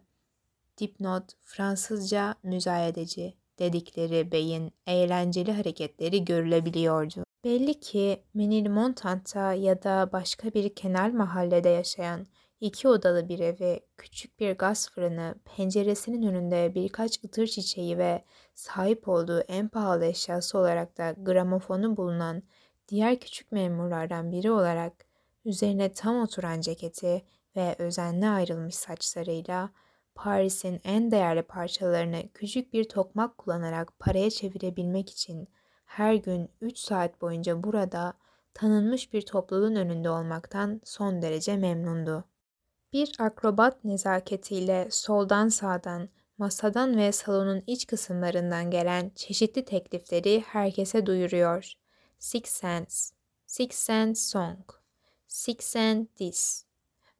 dipnot 0.78 1.24
Fransızca 1.40 2.34
müzayedeci 2.42 3.34
dedikleri 3.58 4.32
beyin 4.32 4.72
eğlenceli 4.86 5.52
hareketleri 5.52 6.24
görülebiliyordu. 6.24 7.29
Belli 7.44 7.80
ki 7.80 8.24
Menilmontant'ta 8.34 9.52
ya 9.54 9.82
da 9.82 10.12
başka 10.12 10.54
bir 10.54 10.74
kenar 10.74 11.10
mahallede 11.10 11.68
yaşayan 11.68 12.26
iki 12.60 12.88
odalı 12.88 13.28
bir 13.28 13.38
evi, 13.38 13.80
küçük 13.96 14.40
bir 14.40 14.52
gaz 14.52 14.90
fırını, 14.90 15.34
penceresinin 15.44 16.22
önünde 16.22 16.74
birkaç 16.74 17.24
ıtır 17.24 17.46
çiçeği 17.46 17.98
ve 17.98 18.24
sahip 18.54 19.08
olduğu 19.08 19.40
en 19.40 19.68
pahalı 19.68 20.04
eşyası 20.04 20.58
olarak 20.58 20.98
da 20.98 21.14
gramofonu 21.18 21.96
bulunan 21.96 22.42
diğer 22.88 23.20
küçük 23.20 23.52
memurlardan 23.52 24.32
biri 24.32 24.50
olarak 24.50 24.92
üzerine 25.44 25.92
tam 25.92 26.22
oturan 26.22 26.60
ceketi 26.60 27.22
ve 27.56 27.76
özenli 27.78 28.28
ayrılmış 28.28 28.74
saçlarıyla 28.74 29.70
Paris'in 30.14 30.80
en 30.84 31.10
değerli 31.10 31.42
parçalarını 31.42 32.22
küçük 32.34 32.72
bir 32.72 32.88
tokmak 32.88 33.38
kullanarak 33.38 33.98
paraya 33.98 34.30
çevirebilmek 34.30 35.10
için 35.10 35.48
her 35.90 36.14
gün 36.14 36.50
3 36.60 36.78
saat 36.78 37.20
boyunca 37.20 37.62
burada 37.62 38.12
tanınmış 38.54 39.12
bir 39.12 39.22
topluluğun 39.22 39.76
önünde 39.76 40.10
olmaktan 40.10 40.80
son 40.84 41.22
derece 41.22 41.56
memnundu. 41.56 42.24
Bir 42.92 43.12
akrobat 43.18 43.84
nezaketiyle 43.84 44.88
soldan 44.90 45.48
sağdan, 45.48 46.08
masadan 46.38 46.96
ve 46.96 47.12
salonun 47.12 47.62
iç 47.66 47.86
kısımlarından 47.86 48.70
gelen 48.70 49.10
çeşitli 49.14 49.64
teklifleri 49.64 50.40
herkese 50.46 51.06
duyuruyor. 51.06 51.72
Six 52.18 52.60
cents, 52.60 53.10
six 53.46 53.86
cents 53.86 54.30
song, 54.30 54.70
six 55.28 55.72
cent 55.72 56.16
this 56.16 56.64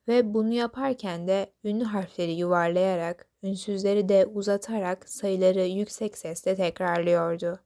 ve 0.09 0.35
bunu 0.35 0.53
yaparken 0.53 1.29
de 1.29 1.53
ünlü 1.65 1.85
harfleri 1.85 2.33
yuvarlayarak, 2.33 3.29
ünsüzleri 3.43 4.09
de 4.09 4.27
uzatarak 4.27 5.09
sayıları 5.09 5.67
yüksek 5.67 6.19
sesle 6.19 6.57
tekrarlıyordu. 6.57 7.61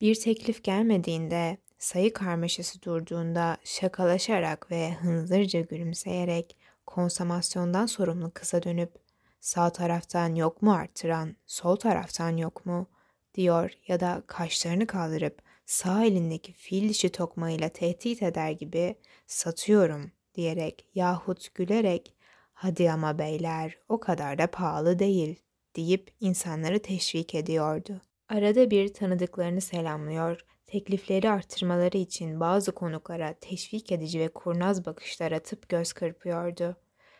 Bir 0.00 0.14
teklif 0.14 0.64
gelmediğinde, 0.64 1.58
sayı 1.78 2.12
karmaşası 2.12 2.82
durduğunda 2.82 3.56
şakalaşarak 3.64 4.70
ve 4.70 4.94
hınzırca 4.94 5.60
gülümseyerek 5.60 6.56
konsamasyondan 6.86 7.86
sorumlu 7.86 8.30
kıza 8.34 8.62
dönüp 8.62 8.92
sağ 9.40 9.70
taraftan 9.70 10.34
yok 10.34 10.62
mu 10.62 10.72
arttıran, 10.72 11.36
sol 11.46 11.76
taraftan 11.76 12.36
yok 12.36 12.66
mu 12.66 12.86
diyor 13.34 13.70
ya 13.88 14.00
da 14.00 14.22
kaşlarını 14.26 14.86
kaldırıp 14.86 15.42
sağ 15.66 16.04
elindeki 16.04 16.52
fil 16.52 16.88
dişi 16.88 17.08
tokmağıyla 17.08 17.68
tehdit 17.68 18.22
eder 18.22 18.50
gibi 18.50 18.94
satıyorum 19.26 20.12
diyerek 20.34 20.86
yahut 20.94 21.54
gülerek 21.54 22.14
hadi 22.52 22.90
ama 22.90 23.18
beyler 23.18 23.78
o 23.88 24.00
kadar 24.00 24.38
da 24.38 24.46
pahalı 24.46 24.98
değil 24.98 25.42
deyip 25.76 26.10
insanları 26.20 26.82
teşvik 26.82 27.34
ediyordu. 27.34 28.00
Arada 28.30 28.70
bir 28.70 28.92
tanıdıklarını 28.92 29.60
selamlıyor, 29.60 30.44
teklifleri 30.66 31.30
arttırmaları 31.30 31.98
için 31.98 32.40
bazı 32.40 32.72
konuklara 32.72 33.34
teşvik 33.40 33.92
edici 33.92 34.20
ve 34.20 34.28
kurnaz 34.28 34.86
bakışlar 34.86 35.32
atıp 35.32 35.68
göz 35.68 35.92
kırpıyordu. 35.92 36.76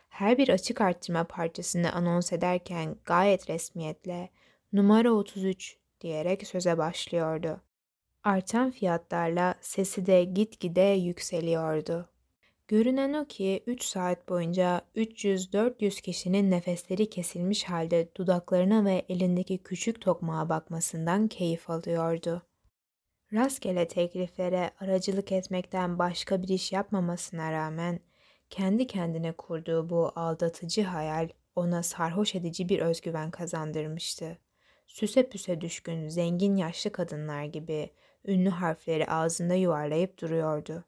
Her 0.09 0.37
bir 0.37 0.49
açık 0.49 0.81
arttırma 0.81 1.23
parçasını 1.23 1.93
anons 1.93 2.33
ederken 2.33 2.95
gayet 3.05 3.49
resmiyetle 3.49 4.29
numara 4.73 5.11
33 5.11 5.77
diyerek 6.01 6.47
söze 6.47 6.77
başlıyordu. 6.77 7.61
Artan 8.23 8.71
fiyatlarla 8.71 9.55
sesi 9.61 10.05
de 10.05 10.23
gitgide 10.23 10.81
yükseliyordu. 10.81 12.09
Görünen 12.71 13.13
o 13.13 13.25
ki 13.25 13.63
3 13.67 13.83
saat 13.83 14.29
boyunca 14.29 14.81
300-400 14.95 16.01
kişinin 16.01 16.51
nefesleri 16.51 17.09
kesilmiş 17.09 17.63
halde 17.63 18.15
dudaklarına 18.15 18.85
ve 18.85 19.05
elindeki 19.09 19.63
küçük 19.63 20.01
tokmağa 20.01 20.49
bakmasından 20.49 21.27
keyif 21.27 21.69
alıyordu. 21.69 22.41
Rastgele 23.33 23.87
tekliflere 23.87 24.71
aracılık 24.79 25.31
etmekten 25.31 25.99
başka 25.99 26.43
bir 26.43 26.47
iş 26.47 26.71
yapmamasına 26.71 27.51
rağmen 27.51 27.99
kendi 28.49 28.87
kendine 28.87 29.31
kurduğu 29.31 29.89
bu 29.89 30.11
aldatıcı 30.15 30.83
hayal 30.83 31.29
ona 31.55 31.83
sarhoş 31.83 32.35
edici 32.35 32.69
bir 32.69 32.79
özgüven 32.79 33.31
kazandırmıştı. 33.31 34.37
Süse 34.87 35.29
püse 35.29 35.61
düşkün 35.61 36.07
zengin 36.07 36.55
yaşlı 36.55 36.91
kadınlar 36.91 37.43
gibi 37.43 37.89
ünlü 38.25 38.49
harfleri 38.49 39.07
ağzında 39.07 39.53
yuvarlayıp 39.53 40.21
duruyordu. 40.21 40.83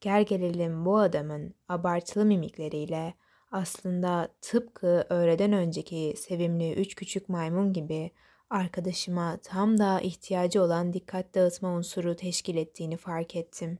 Gel 0.00 0.24
gelelim 0.24 0.84
bu 0.84 0.98
adamın 0.98 1.54
abartılı 1.68 2.24
mimikleriyle 2.24 3.14
aslında 3.50 4.28
tıpkı 4.40 5.06
öğleden 5.10 5.52
önceki 5.52 6.14
sevimli 6.16 6.72
üç 6.72 6.94
küçük 6.94 7.28
maymun 7.28 7.72
gibi 7.72 8.10
arkadaşıma 8.50 9.36
tam 9.42 9.78
da 9.78 10.00
ihtiyacı 10.00 10.62
olan 10.62 10.92
dikkat 10.92 11.34
dağıtma 11.34 11.68
unsuru 11.68 12.16
teşkil 12.16 12.56
ettiğini 12.56 12.96
fark 12.96 13.36
ettim. 13.36 13.78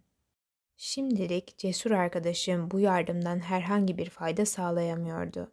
Şimdilik 0.76 1.58
cesur 1.58 1.90
arkadaşım 1.90 2.70
bu 2.70 2.80
yardımdan 2.80 3.38
herhangi 3.38 3.98
bir 3.98 4.10
fayda 4.10 4.46
sağlayamıyordu. 4.46 5.52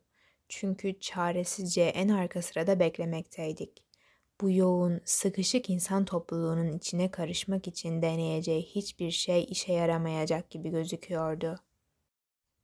Çünkü 0.50 1.00
çaresizce 1.00 1.82
en 1.82 2.10
arka 2.10 2.42
sırada 2.42 2.80
beklemekteydik 2.80 3.84
bu 4.42 4.52
yoğun, 4.52 5.02
sıkışık 5.06 5.70
insan 5.70 6.06
topluluğunun 6.06 6.78
içine 6.78 7.12
karışmak 7.12 7.68
için 7.68 8.02
deneyeceği 8.02 8.62
hiçbir 8.62 9.12
şey 9.12 9.46
işe 9.50 9.74
yaramayacak 9.74 10.50
gibi 10.50 10.70
gözüküyordu. 10.70 11.60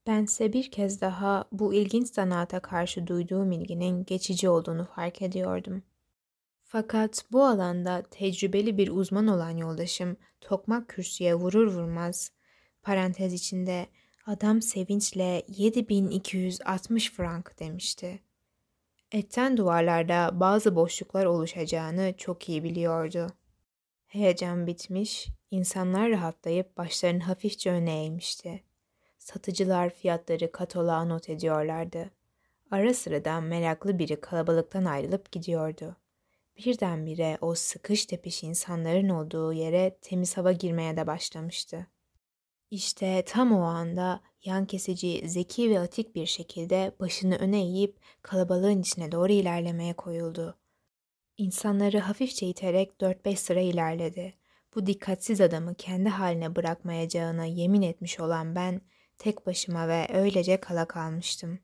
Bense 0.07 0.53
bir 0.53 0.71
kez 0.71 1.01
daha 1.01 1.45
bu 1.51 1.73
ilginç 1.73 2.07
zanaata 2.13 2.59
karşı 2.59 3.07
duyduğum 3.07 3.51
ilginin 3.51 4.05
geçici 4.05 4.49
olduğunu 4.49 4.87
fark 4.95 5.21
ediyordum. 5.21 5.83
Fakat 6.63 7.25
bu 7.31 7.45
alanda 7.45 8.03
tecrübeli 8.11 8.77
bir 8.77 8.87
uzman 8.87 9.27
olan 9.27 9.57
yoldaşım 9.57 10.17
tokmak 10.41 10.89
kürsüye 10.89 11.35
vurur 11.35 11.67
vurmaz 11.67 12.31
parantez 12.83 13.33
içinde 13.33 13.87
adam 14.25 14.61
sevinçle 14.61 15.43
7260 15.47 17.11
frank 17.11 17.59
demişti. 17.59 18.19
Etten 19.11 19.57
duvarlarda 19.57 20.29
bazı 20.33 20.75
boşluklar 20.75 21.25
oluşacağını 21.25 22.13
çok 22.17 22.49
iyi 22.49 22.63
biliyordu. 22.63 23.27
Heyecan 24.07 24.67
bitmiş, 24.67 25.27
insanlar 25.51 26.09
rahatlayıp 26.09 26.77
başlarını 26.77 27.23
hafifçe 27.23 27.71
öne 27.71 28.03
eğmişti. 28.03 28.63
Satıcılar 29.17 29.89
fiyatları 29.89 30.51
kataloğa 30.51 31.05
not 31.05 31.29
ediyorlardı. 31.29 32.09
Ara 32.71 32.93
sıradan 32.93 33.43
meraklı 33.43 33.99
biri 33.99 34.21
kalabalıktan 34.21 34.85
ayrılıp 34.85 35.31
gidiyordu. 35.31 35.95
Birdenbire 36.57 37.37
o 37.41 37.55
sıkış 37.55 38.05
tepiş 38.05 38.43
insanların 38.43 39.09
olduğu 39.09 39.53
yere 39.53 39.97
temiz 40.01 40.37
hava 40.37 40.51
girmeye 40.51 40.97
de 40.97 41.07
başlamıştı. 41.07 41.87
İşte 42.71 43.23
tam 43.27 43.51
o 43.51 43.61
anda 43.61 44.21
yan 44.45 44.65
kesici 44.65 45.29
zeki 45.29 45.69
ve 45.69 45.79
atik 45.79 46.15
bir 46.15 46.25
şekilde 46.25 46.95
başını 46.99 47.35
öne 47.35 47.61
eğip 47.61 47.99
kalabalığın 48.21 48.81
içine 48.81 49.11
doğru 49.11 49.31
ilerlemeye 49.31 49.93
koyuldu. 49.93 50.57
İnsanları 51.37 51.99
hafifçe 51.99 52.47
iterek 52.47 52.91
4-5 53.01 53.35
sıra 53.35 53.59
ilerledi. 53.59 54.33
Bu 54.75 54.85
dikkatsiz 54.85 55.41
adamı 55.41 55.75
kendi 55.75 56.09
haline 56.09 56.55
bırakmayacağına 56.55 57.45
yemin 57.45 57.81
etmiş 57.81 58.19
olan 58.19 58.55
ben 58.55 58.81
tek 59.17 59.45
başıma 59.45 59.87
ve 59.87 60.07
öylece 60.13 60.59
kala 60.59 60.87
kalmıştım. 60.87 61.59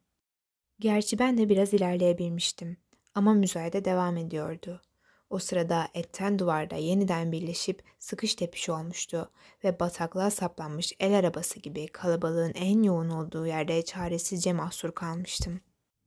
Gerçi 0.79 1.19
ben 1.19 1.37
de 1.37 1.49
biraz 1.49 1.73
ilerleyebilmiştim 1.73 2.77
ama 3.15 3.33
müzayede 3.33 3.85
devam 3.85 4.17
ediyordu. 4.17 4.81
O 5.29 5.39
sırada 5.39 5.87
etten 5.93 6.39
duvarda 6.39 6.75
yeniden 6.75 7.31
birleşip 7.31 7.83
sıkış 7.99 8.35
tepiş 8.35 8.69
olmuştu 8.69 9.31
ve 9.63 9.79
bataklığa 9.79 10.31
saplanmış 10.31 10.93
el 10.99 11.17
arabası 11.17 11.59
gibi 11.59 11.87
kalabalığın 11.87 12.53
en 12.55 12.83
yoğun 12.83 13.09
olduğu 13.09 13.47
yerde 13.47 13.81
çaresizce 13.81 14.53
mahsur 14.53 14.91
kalmıştım. 14.91 15.61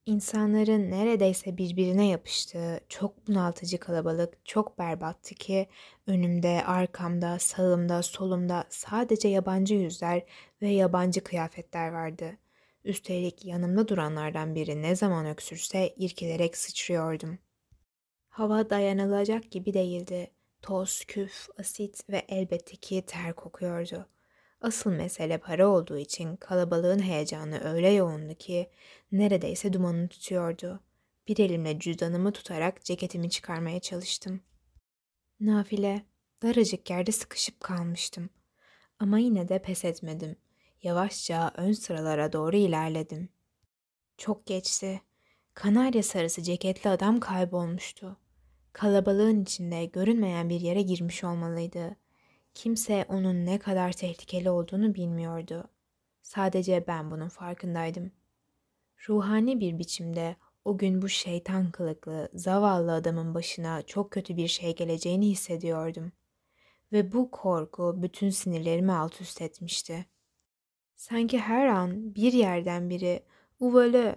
İnsanların 0.06 0.90
neredeyse 0.90 1.56
birbirine 1.56 2.08
yapıştığı 2.08 2.80
çok 2.88 3.28
bunaltıcı 3.28 3.78
kalabalık 3.78 4.46
çok 4.46 4.78
berbattı 4.78 5.34
ki 5.34 5.66
önümde, 6.06 6.64
arkamda, 6.64 7.38
sağımda, 7.38 8.02
solumda 8.02 8.64
sadece 8.68 9.28
yabancı 9.28 9.74
yüzler 9.74 10.22
ve 10.62 10.68
yabancı 10.68 11.24
kıyafetler 11.24 11.92
vardı. 11.92 12.36
Üstelik 12.84 13.44
yanımda 13.44 13.88
duranlardan 13.88 14.54
biri 14.54 14.82
ne 14.82 14.96
zaman 14.96 15.26
öksürse 15.26 15.94
irkilerek 15.96 16.56
sıçrıyordum. 16.56 17.38
Hava 18.38 18.70
dayanılacak 18.70 19.50
gibi 19.50 19.74
değildi. 19.74 20.30
Toz, 20.62 21.04
küf, 21.04 21.48
asit 21.58 22.10
ve 22.10 22.24
elbette 22.28 22.76
ki 22.76 23.04
ter 23.06 23.32
kokuyordu. 23.32 24.08
Asıl 24.60 24.90
mesele 24.90 25.38
para 25.38 25.68
olduğu 25.68 25.98
için 25.98 26.36
kalabalığın 26.36 27.02
heyecanı 27.02 27.60
öyle 27.64 27.88
yoğundu 27.88 28.34
ki 28.34 28.70
neredeyse 29.12 29.72
dumanını 29.72 30.08
tutuyordu. 30.08 30.80
Bir 31.28 31.38
elimle 31.38 31.78
cüzdanımı 31.78 32.32
tutarak 32.32 32.84
ceketimi 32.84 33.30
çıkarmaya 33.30 33.80
çalıştım. 33.80 34.40
Nafile, 35.40 36.02
daracık 36.42 36.90
yerde 36.90 37.12
sıkışıp 37.12 37.60
kalmıştım. 37.60 38.30
Ama 38.98 39.18
yine 39.18 39.48
de 39.48 39.62
pes 39.62 39.84
etmedim. 39.84 40.36
Yavaşça 40.82 41.52
ön 41.56 41.72
sıralara 41.72 42.32
doğru 42.32 42.56
ilerledim. 42.56 43.28
Çok 44.18 44.46
geçti. 44.46 45.00
Kanarya 45.54 46.02
sarısı 46.02 46.42
ceketli 46.42 46.90
adam 46.90 47.20
kaybolmuştu. 47.20 48.16
Kalabalığın 48.78 49.42
içinde 49.42 49.84
görünmeyen 49.84 50.48
bir 50.48 50.60
yere 50.60 50.82
girmiş 50.82 51.24
olmalıydı. 51.24 51.96
Kimse 52.54 53.06
onun 53.08 53.46
ne 53.46 53.58
kadar 53.58 53.92
tehlikeli 53.92 54.50
olduğunu 54.50 54.94
bilmiyordu. 54.94 55.68
Sadece 56.22 56.84
ben 56.86 57.10
bunun 57.10 57.28
farkındaydım. 57.28 58.12
Ruhani 59.08 59.60
bir 59.60 59.78
biçimde 59.78 60.36
o 60.64 60.78
gün 60.78 61.02
bu 61.02 61.08
şeytan 61.08 61.70
kılıklı, 61.70 62.28
zavallı 62.34 62.92
adamın 62.92 63.34
başına 63.34 63.82
çok 63.82 64.10
kötü 64.10 64.36
bir 64.36 64.48
şey 64.48 64.74
geleceğini 64.74 65.26
hissediyordum. 65.26 66.12
Ve 66.92 67.12
bu 67.12 67.30
korku 67.30 67.94
bütün 67.96 68.30
sinirlerimi 68.30 68.92
alt 68.92 69.20
üst 69.20 69.42
etmişti. 69.42 70.06
Sanki 70.96 71.38
her 71.38 71.66
an 71.66 72.14
bir 72.14 72.32
yerden 72.32 72.90
biri 72.90 73.22
uvale, 73.60 74.16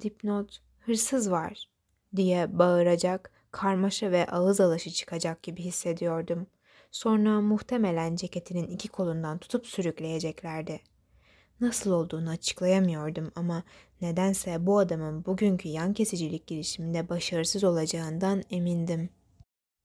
dipnot, 0.00 0.62
hırsız 0.78 1.30
var 1.30 1.70
diye 2.16 2.58
bağıracak 2.58 3.37
karmaşa 3.52 4.10
ve 4.10 4.26
ağız 4.26 4.60
alaşı 4.60 4.90
çıkacak 4.90 5.42
gibi 5.42 5.62
hissediyordum. 5.62 6.46
Sonra 6.90 7.40
muhtemelen 7.40 8.16
ceketinin 8.16 8.66
iki 8.66 8.88
kolundan 8.88 9.38
tutup 9.38 9.66
sürükleyeceklerdi. 9.66 10.80
Nasıl 11.60 11.90
olduğunu 11.92 12.30
açıklayamıyordum 12.30 13.32
ama 13.36 13.62
nedense 14.00 14.66
bu 14.66 14.78
adamın 14.78 15.24
bugünkü 15.24 15.68
yan 15.68 15.92
kesicilik 15.92 16.46
girişiminde 16.46 17.08
başarısız 17.08 17.64
olacağından 17.64 18.42
emindim. 18.50 19.10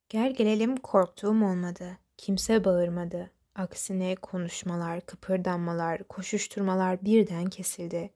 Gel 0.09 0.33
gelelim 0.33 0.77
korktuğum 0.77 1.45
olmadı. 1.45 1.97
Kimse 2.17 2.65
bağırmadı. 2.65 3.31
Aksine 3.55 4.15
konuşmalar, 4.15 5.01
kıpırdanmalar, 5.01 6.03
koşuşturmalar 6.03 7.05
birden 7.05 7.45
kesildi. 7.45 8.13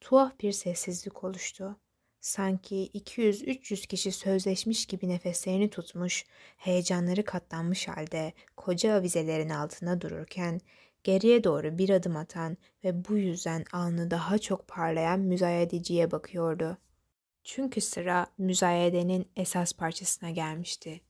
Tuhaf 0.00 0.40
bir 0.40 0.52
sessizlik 0.52 1.24
oluştu. 1.24 1.76
Sanki 2.24 2.90
200-300 2.94 3.86
kişi 3.86 4.12
sözleşmiş 4.12 4.86
gibi 4.86 5.08
nefeslerini 5.08 5.70
tutmuş, 5.70 6.24
heyecanları 6.56 7.24
katlanmış 7.24 7.88
halde 7.88 8.32
koca 8.56 8.94
avizelerin 8.94 9.48
altında 9.48 10.00
dururken 10.00 10.60
geriye 11.02 11.44
doğru 11.44 11.78
bir 11.78 11.90
adım 11.90 12.16
atan 12.16 12.56
ve 12.84 13.08
bu 13.08 13.16
yüzden 13.16 13.64
alnı 13.72 14.10
daha 14.10 14.38
çok 14.38 14.68
parlayan 14.68 15.20
müzayedeciye 15.20 16.10
bakıyordu. 16.10 16.78
Çünkü 17.42 17.80
sıra 17.80 18.26
müzayedenin 18.38 19.28
esas 19.36 19.72
parçasına 19.72 20.30
gelmişti. 20.30 21.00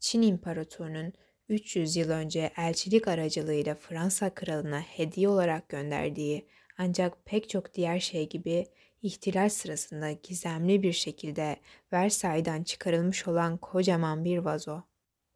Çin 0.00 0.22
İmparatorunun 0.22 1.12
300 1.48 1.96
yıl 1.96 2.10
önce 2.10 2.52
elçilik 2.56 3.08
aracılığıyla 3.08 3.74
Fransa 3.74 4.34
kralına 4.34 4.80
hediye 4.80 5.28
olarak 5.28 5.68
gönderdiği 5.68 6.46
ancak 6.78 7.24
pek 7.24 7.48
çok 7.48 7.74
diğer 7.74 8.00
şey 8.00 8.28
gibi 8.28 8.66
ihtilal 9.02 9.48
sırasında 9.48 10.12
gizemli 10.12 10.82
bir 10.82 10.92
şekilde 10.92 11.56
Versay'dan 11.92 12.62
çıkarılmış 12.62 13.28
olan 13.28 13.56
kocaman 13.56 14.24
bir 14.24 14.38
vazo. 14.38 14.80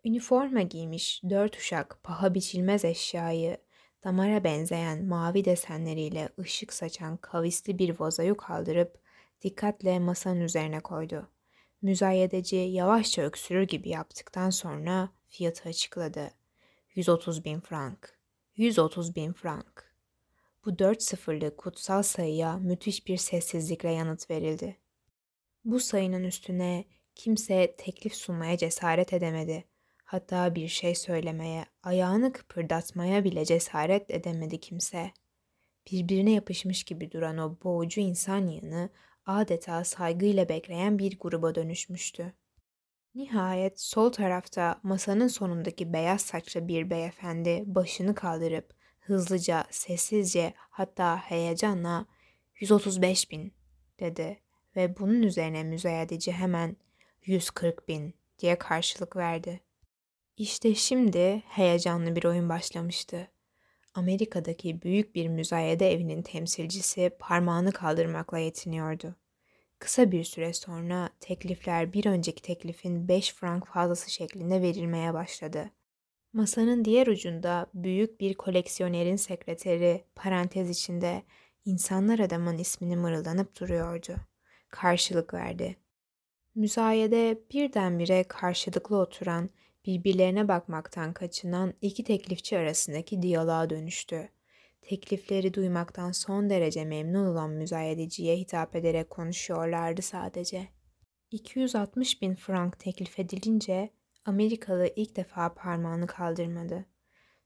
Üniforma 0.05 0.63
giymiş 0.63 1.23
dört 1.31 1.57
uşak 1.57 1.99
paha 2.03 2.35
biçilmez 2.35 2.85
eşyayı 2.85 3.57
damara 4.05 4.45
benzeyen 4.45 5.05
mavi 5.05 5.45
desenleriyle 5.45 6.29
ışık 6.39 6.73
saçan 6.73 7.17
kavisli 7.17 7.79
bir 7.79 8.01
vazoyu 8.01 8.37
kaldırıp 8.37 8.99
dikkatle 9.43 9.99
masanın 9.99 10.41
üzerine 10.41 10.81
koydu. 10.81 11.29
Müzayedeci 11.83 12.57
yavaşça 12.57 13.23
öksürür 13.23 13.63
gibi 13.63 13.89
yaptıktan 13.89 14.51
sonra 14.51 15.09
fiyatı 15.29 15.69
açıkladı. 15.69 16.31
130 16.95 17.45
bin 17.45 17.61
frank. 17.61 18.19
130 18.57 19.17
bin 19.17 19.33
frank. 19.33 19.96
Bu 20.67 20.79
dört 20.79 21.03
sıfırlı 21.03 21.57
kutsal 21.57 22.03
sayıya 22.03 22.57
müthiş 22.57 23.07
bir 23.07 23.17
sessizlikle 23.17 23.91
yanıt 23.91 24.31
verildi. 24.31 24.77
Bu 25.65 25.81
sayının 25.81 26.25
üstüne 26.25 26.85
kimse 27.15 27.77
teklif 27.77 28.15
sunmaya 28.15 28.57
cesaret 28.57 29.13
edemedi. 29.13 29.65
Hatta 30.05 30.55
bir 30.55 30.69
şey 30.69 30.95
söylemeye, 30.95 31.65
ayağını 31.83 32.33
kıpırdatmaya 32.33 33.25
bile 33.25 33.45
cesaret 33.45 34.11
edemedi 34.11 34.61
kimse. 34.61 35.11
Birbirine 35.93 36.33
yapışmış 36.33 36.85
gibi 36.85 37.13
duran 37.13 37.39
o 37.39 37.59
boğucu 37.65 38.01
insan 38.01 38.47
yığını 38.47 38.91
adeta 39.27 39.85
saygıyla 39.85 40.49
bekleyen 40.49 40.99
bir 40.99 41.19
gruba 41.19 41.55
dönüşmüştü. 41.55 42.33
Nihayet 43.15 43.81
sol 43.81 44.13
tarafta 44.13 44.81
masanın 44.83 45.29
sonundaki 45.29 45.93
beyaz 45.93 46.21
saçlı 46.21 46.69
bir 46.69 46.91
beyefendi 46.91 47.63
başını 47.67 48.15
kaldırıp 48.15 48.76
hızlıca, 49.07 49.65
sessizce 49.71 50.55
hatta 50.57 51.17
heyecanla 51.17 52.07
135 52.61 53.31
bin 53.31 53.53
dedi 54.01 54.41
ve 54.77 54.99
bunun 54.99 55.23
üzerine 55.23 55.65
müzayedeci 55.65 56.33
hemen 56.33 56.77
140 57.25 57.89
bin 57.89 58.15
diye 58.39 58.59
karşılık 58.59 59.17
verdi. 59.17 59.61
İşte 60.37 60.75
şimdi 60.75 61.43
heyecanlı 61.47 62.17
bir 62.17 62.25
oyun 62.25 62.49
başlamıştı. 62.49 63.29
Amerika'daki 63.95 64.83
büyük 64.83 65.15
bir 65.15 65.29
müzayede 65.29 65.93
evinin 65.93 66.23
temsilcisi 66.23 67.11
parmağını 67.19 67.73
kaldırmakla 67.73 68.39
yetiniyordu. 68.39 69.17
Kısa 69.79 70.13
bir 70.13 70.25
süre 70.25 70.53
sonra 70.53 71.11
teklifler 71.21 71.93
bir 71.93 72.07
önceki 72.07 72.43
teklifin 72.43 73.09
5 73.09 73.35
frank 73.35 73.67
fazlası 73.67 74.11
şeklinde 74.11 74.63
verilmeye 74.63 75.15
başladı. 75.15 75.71
Masanın 76.37 76.85
diğer 76.85 77.07
ucunda 77.07 77.67
büyük 77.75 78.21
bir 78.21 78.35
koleksiyonerin 78.35 79.17
sekreteri 79.17 80.05
parantez 80.15 80.71
içinde 80.71 81.23
İnsanlar 81.65 82.19
adamın 82.19 82.59
ismini 82.59 82.97
mırıldanıp 82.97 83.61
duruyordu. 83.61 84.17
Karşılık 84.69 85.35
verdi. 85.35 85.77
Müzayede 86.55 87.41
birdenbire 87.53 88.25
karşılıklı 88.25 88.99
oturan, 88.99 89.51
birbirlerine 89.87 90.49
bakmaktan 90.49 91.13
kaçınan 91.13 91.75
iki 91.83 92.05
teklifçi 92.05 92.59
arasındaki 92.59 93.23
diyaloğa 93.23 93.71
dönüştü. 93.71 94.29
Teklifleri 94.83 95.55
duymaktan 95.55 96.13
son 96.13 96.51
derece 96.51 96.85
memnun 96.85 97.27
olan 97.27 97.51
müzayedeciye 97.51 98.37
hitap 98.37 98.77
ederek 98.77 99.11
konuşuyorlardı 99.11 100.03
sadece. 100.03 100.69
260 101.31 102.23
bin 102.23 102.35
frank 102.35 102.79
teklif 102.79 103.19
edilince 103.19 103.91
Amerikalı 104.27 104.91
ilk 104.97 105.17
defa 105.17 105.55
parmağını 105.55 106.07
kaldırmadı. 106.07 106.85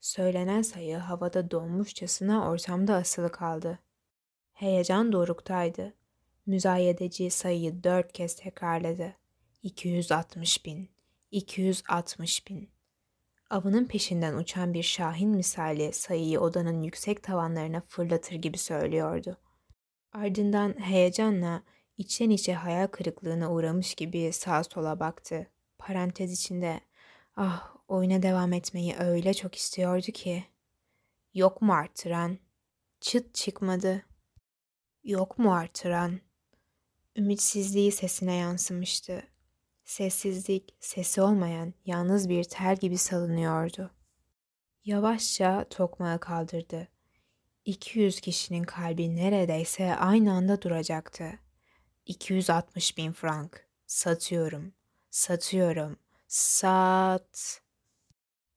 Söylenen 0.00 0.62
sayı 0.62 0.96
havada 0.96 1.50
donmuşçasına 1.50 2.50
ortamda 2.50 2.94
asılı 2.94 3.32
kaldı. 3.32 3.78
Heyecan 4.52 5.12
doruktaydı. 5.12 5.94
Müzayedeci 6.46 7.30
sayıyı 7.30 7.84
dört 7.84 8.12
kez 8.12 8.36
tekrarladı. 8.36 9.16
260 9.62 10.66
bin, 10.66 10.88
260 11.30 12.48
bin. 12.48 12.70
Avının 13.50 13.84
peşinden 13.84 14.36
uçan 14.36 14.74
bir 14.74 14.82
şahin 14.82 15.30
misali 15.30 15.92
sayıyı 15.92 16.40
odanın 16.40 16.82
yüksek 16.82 17.22
tavanlarına 17.22 17.80
fırlatır 17.80 18.34
gibi 18.34 18.58
söylüyordu. 18.58 19.36
Ardından 20.12 20.80
heyecanla 20.80 21.62
içten 21.98 22.30
içe 22.30 22.54
hayal 22.54 22.86
kırıklığına 22.86 23.52
uğramış 23.52 23.94
gibi 23.94 24.32
sağa 24.32 24.64
sola 24.64 25.00
baktı. 25.00 25.46
Parantez 25.90 26.33
içinde 26.33 26.81
ah 27.37 27.76
oyuna 27.88 28.22
devam 28.22 28.53
etmeyi 28.53 28.96
öyle 28.96 29.35
çok 29.35 29.55
istiyordu 29.55 30.12
ki. 30.12 30.44
Yok 31.35 31.62
mu 31.62 31.72
artıran? 31.72 32.38
Çıt 33.00 33.35
çıkmadı. 33.35 34.03
Yok 35.05 35.38
mu 35.38 35.55
artıran? 35.55 36.20
Ümitsizliği 37.16 37.92
sesine 37.92 38.35
yansımıştı. 38.35 39.22
Sessizlik, 39.85 40.76
sesi 40.81 41.22
olmayan 41.22 41.74
yalnız 41.87 42.29
bir 42.29 42.44
tel 42.44 42.76
gibi 42.76 42.98
salınıyordu. 42.98 43.90
Yavaşça 44.85 45.66
tokmağı 45.70 46.20
kaldırdı. 46.20 46.88
200 47.64 48.20
kişinin 48.20 48.64
kalbi 48.64 49.16
neredeyse 49.16 49.96
aynı 49.96 50.33
anda 50.33 50.62
duracaktı. 50.62 51.38
260 52.07 52.96
bin 52.96 53.12
frank. 53.12 53.68
Satıyorum. 53.87 54.79
Satıyorum. 55.11 55.96
Sat. 56.29 57.61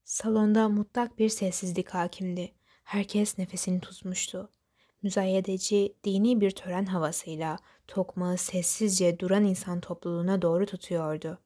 Salonda 0.03 0.69
mutlak 0.69 1.19
bir 1.19 1.29
sessizlik 1.29 1.89
hakimdi. 1.89 2.53
Herkes 2.83 3.37
nefesini 3.37 3.79
tutmuştu. 3.79 4.49
Müzayedeci 5.01 5.95
dini 6.03 6.41
bir 6.41 6.51
tören 6.51 6.85
havasıyla 6.85 7.57
tokmağı 7.87 8.37
sessizce 8.37 9.19
duran 9.19 9.45
insan 9.45 9.79
topluluğuna 9.79 10.41
doğru 10.41 10.65
tutuyordu. 10.65 11.39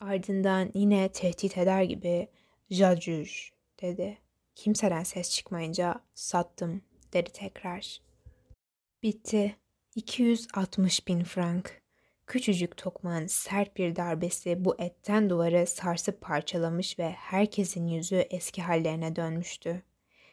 Ardından 0.00 0.70
yine 0.74 1.12
tehdit 1.12 1.58
eder 1.58 1.82
gibi 1.82 2.28
"Jadjuj" 2.70 3.50
dedi. 3.82 4.18
Kimseden 4.54 5.02
ses 5.02 5.30
çıkmayınca 5.30 6.00
sattım 6.14 6.82
dedi 7.12 7.30
tekrar. 7.32 8.00
Bitti. 9.02 9.56
260 9.94 11.08
bin 11.08 11.24
frank. 11.24 11.82
Küçücük 12.28 12.76
tokmağın 12.76 13.26
sert 13.26 13.76
bir 13.76 13.96
darbesi 13.96 14.64
bu 14.64 14.76
etten 14.78 15.30
duvarı 15.30 15.66
sarsıp 15.66 16.20
parçalamış 16.20 16.98
ve 16.98 17.10
herkesin 17.10 17.86
yüzü 17.86 18.16
eski 18.16 18.62
hallerine 18.62 19.16
dönmüştü. 19.16 19.82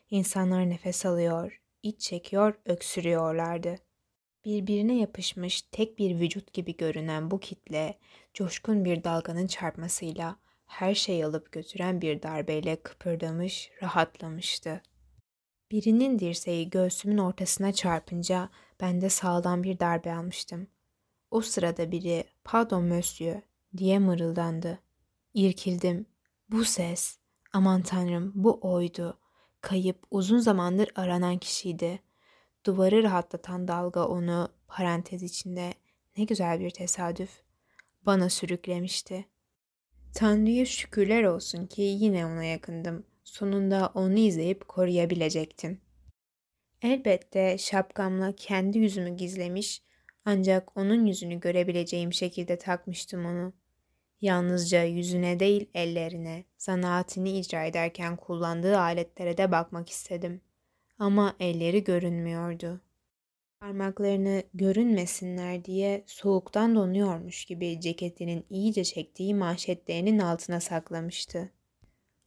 İnsanlar 0.09 0.69
nefes 0.69 1.05
alıyor, 1.05 1.61
iç 1.83 2.01
çekiyor, 2.01 2.53
öksürüyorlardı. 2.65 3.75
Birbirine 4.45 4.97
yapışmış 4.97 5.61
tek 5.61 5.99
bir 5.99 6.19
vücut 6.19 6.53
gibi 6.53 6.77
görünen 6.77 7.31
bu 7.31 7.39
kitle, 7.39 7.97
coşkun 8.33 8.85
bir 8.85 9.03
dalganın 9.03 9.47
çarpmasıyla 9.47 10.35
her 10.65 10.95
şeyi 10.95 11.25
alıp 11.25 11.51
götüren 11.51 12.01
bir 12.01 12.21
darbeyle 12.21 12.75
kıpırdamış, 12.75 13.71
rahatlamıştı. 13.81 14.81
Birinin 15.71 16.19
dirseği 16.19 16.69
göğsümün 16.69 17.17
ortasına 17.17 17.73
çarpınca 17.73 18.49
ben 18.81 19.01
de 19.01 19.09
sağlam 19.09 19.63
bir 19.63 19.79
darbe 19.79 20.13
almıştım. 20.13 20.67
O 21.31 21.41
sırada 21.41 21.91
biri 21.91 22.23
pardon 22.43 22.83
monsieur 22.83 23.41
diye 23.77 23.99
mırıldandı. 23.99 24.79
İrkildim. 25.33 26.05
Bu 26.49 26.65
ses, 26.65 27.17
aman 27.53 27.81
tanrım 27.81 28.31
bu 28.35 28.59
oydu. 28.61 29.19
Kayıp 29.61 30.03
uzun 30.11 30.39
zamandır 30.39 30.89
aranan 30.95 31.37
kişiydi. 31.37 31.99
Duvarı 32.65 33.03
rahatlatan 33.03 33.67
dalga 33.67 34.05
onu 34.05 34.49
parantez 34.67 35.23
içinde 35.23 35.73
ne 36.17 36.23
güzel 36.23 36.59
bir 36.59 36.69
tesadüf 36.69 37.29
bana 38.05 38.29
sürüklemişti. 38.29 39.25
Tanrı'ya 40.13 40.65
şükürler 40.65 41.23
olsun 41.23 41.65
ki 41.65 41.81
yine 41.81 42.25
ona 42.25 42.43
yakındım. 42.43 43.05
Sonunda 43.23 43.91
onu 43.93 44.17
izleyip 44.17 44.67
koruyabilecektim. 44.67 45.81
Elbette 46.81 47.57
şapkamla 47.57 48.35
kendi 48.35 48.77
yüzümü 48.77 49.17
gizlemiş 49.17 49.81
ancak 50.25 50.77
onun 50.77 51.05
yüzünü 51.05 51.39
görebileceğim 51.39 52.13
şekilde 52.13 52.57
takmıştım 52.57 53.25
onu. 53.25 53.53
Yalnızca 54.21 54.83
yüzüne 54.83 55.39
değil 55.39 55.69
ellerine, 55.73 56.43
zanaatini 56.57 57.39
icra 57.39 57.65
ederken 57.65 58.15
kullandığı 58.15 58.79
aletlere 58.79 59.37
de 59.37 59.51
bakmak 59.51 59.89
istedim. 59.89 60.41
Ama 60.99 61.35
elleri 61.39 61.83
görünmüyordu. 61.83 62.81
Parmaklarını 63.59 64.43
görünmesinler 64.53 65.65
diye 65.65 66.03
soğuktan 66.05 66.75
donuyormuş 66.75 67.45
gibi 67.45 67.81
ceketinin 67.81 68.45
iyice 68.49 68.83
çektiği 68.83 69.35
manşetlerinin 69.35 70.19
altına 70.19 70.59
saklamıştı. 70.59 71.51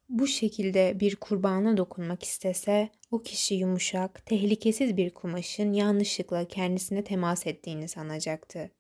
Bu 0.09 0.27
şekilde 0.27 1.01
bir 1.01 1.17
kurbana 1.17 1.77
dokunmak 1.77 2.23
istese 2.23 2.91
o 3.11 3.23
kişi 3.23 3.55
yumuşak, 3.55 4.27
tehlikesiz 4.27 4.97
bir 4.97 5.15
kumaşın 5.15 5.73
yanlışlıkla 5.73 6.49
kendisine 6.49 7.05
temas 7.05 7.47
ettiğini 7.47 7.89
sanacaktı. 7.89 8.71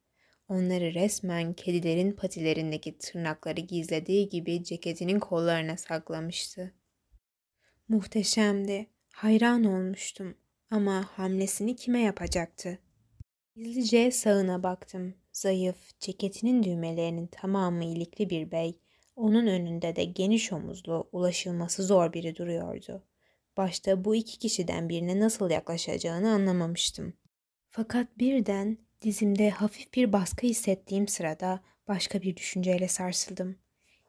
Onları 0.48 0.94
resmen 0.94 1.52
kedilerin 1.52 2.12
patilerindeki 2.12 2.98
tırnakları 2.98 3.60
gizlediği 3.60 4.28
gibi 4.28 4.64
ceketinin 4.64 5.20
kollarına 5.20 5.76
saklamıştı. 5.76 6.74
Muhteşemdi. 7.88 8.86
Hayran 9.12 9.64
olmuştum 9.64 10.34
ama 10.70 11.08
hamlesini 11.16 11.76
kime 11.76 12.00
yapacaktı? 12.00 12.78
Gizlice 13.56 14.10
sağına 14.10 14.62
baktım. 14.62 15.14
Zayıf, 15.32 16.00
ceketinin 16.00 16.62
düğmelerinin 16.62 17.26
tamamı 17.26 17.84
ilikli 17.84 18.30
bir 18.30 18.50
bey, 18.50 18.80
onun 19.18 19.46
önünde 19.46 19.96
de 19.96 20.04
geniş 20.04 20.52
omuzlu, 20.52 21.08
ulaşılması 21.12 21.82
zor 21.82 22.12
biri 22.12 22.36
duruyordu. 22.36 23.02
Başta 23.56 24.04
bu 24.04 24.14
iki 24.14 24.38
kişiden 24.38 24.88
birine 24.88 25.20
nasıl 25.20 25.50
yaklaşacağını 25.50 26.30
anlamamıştım. 26.30 27.12
Fakat 27.68 28.18
birden 28.18 28.78
dizimde 29.02 29.50
hafif 29.50 29.94
bir 29.94 30.12
baskı 30.12 30.46
hissettiğim 30.46 31.08
sırada 31.08 31.60
başka 31.88 32.22
bir 32.22 32.36
düşünceyle 32.36 32.88
sarsıldım. 32.88 33.56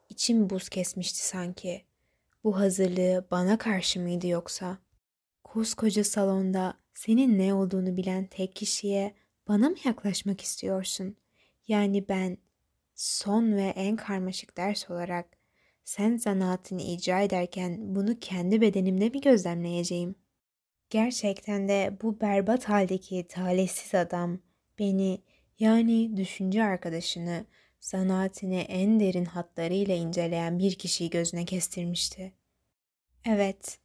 İçim 0.08 0.50
buz 0.50 0.68
kesmişti 0.68 1.26
sanki. 1.26 1.82
Bu 2.44 2.58
hazırlığı 2.58 3.26
bana 3.30 3.58
karşı 3.58 4.00
mıydı 4.00 4.26
yoksa? 4.26 4.78
Koskoca 5.44 6.04
salonda 6.04 6.74
senin 6.94 7.38
ne 7.38 7.54
olduğunu 7.54 7.96
bilen 7.96 8.26
tek 8.26 8.56
kişiye 8.56 9.14
bana 9.48 9.68
mı 9.68 9.76
yaklaşmak 9.84 10.40
istiyorsun? 10.40 11.16
Yani 11.68 12.08
ben 12.08 12.38
son 13.00 13.56
ve 13.56 13.62
en 13.62 13.96
karmaşık 13.96 14.56
ders 14.56 14.90
olarak 14.90 15.26
sen 15.84 16.16
zanaatını 16.16 16.82
icra 16.82 17.20
ederken 17.20 17.94
bunu 17.94 18.18
kendi 18.18 18.60
bedenimde 18.60 19.08
mi 19.08 19.20
gözlemleyeceğim? 19.20 20.14
Gerçekten 20.90 21.68
de 21.68 21.98
bu 22.02 22.20
berbat 22.20 22.68
haldeki 22.68 23.26
talihsiz 23.28 23.94
adam 23.94 24.38
beni 24.78 25.22
yani 25.58 26.16
düşünce 26.16 26.64
arkadaşını 26.64 27.46
zanaatini 27.80 28.58
en 28.60 29.00
derin 29.00 29.24
hatlarıyla 29.24 29.94
inceleyen 29.94 30.58
bir 30.58 30.74
kişiyi 30.74 31.10
gözüne 31.10 31.44
kestirmişti. 31.44 32.32
Evet, 33.24 33.78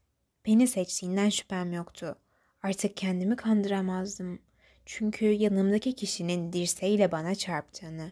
beni 0.46 0.68
seçtiğinden 0.68 1.30
şüphem 1.30 1.74
yoktu. 1.74 2.20
Artık 2.64 2.98
kendimi 2.98 3.36
kandıramazdım. 3.36 4.39
Çünkü 4.86 5.26
yanımdaki 5.26 5.94
kişinin 5.94 6.54
dirseğiyle 6.54 7.12
bana 7.12 7.36
çarptığını, 7.36 8.12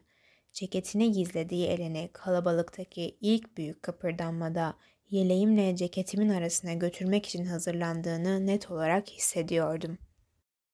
ceketine 0.53 1.07
gizlediği 1.07 1.67
elini 1.67 2.09
kalabalıktaki 2.13 3.17
ilk 3.21 3.57
büyük 3.57 3.83
kıpırdanmada 3.83 4.73
yeleğimle 5.09 5.75
ceketimin 5.75 6.29
arasına 6.29 6.73
götürmek 6.73 7.25
için 7.25 7.45
hazırlandığını 7.45 8.47
net 8.47 8.71
olarak 8.71 9.09
hissediyordum. 9.09 9.97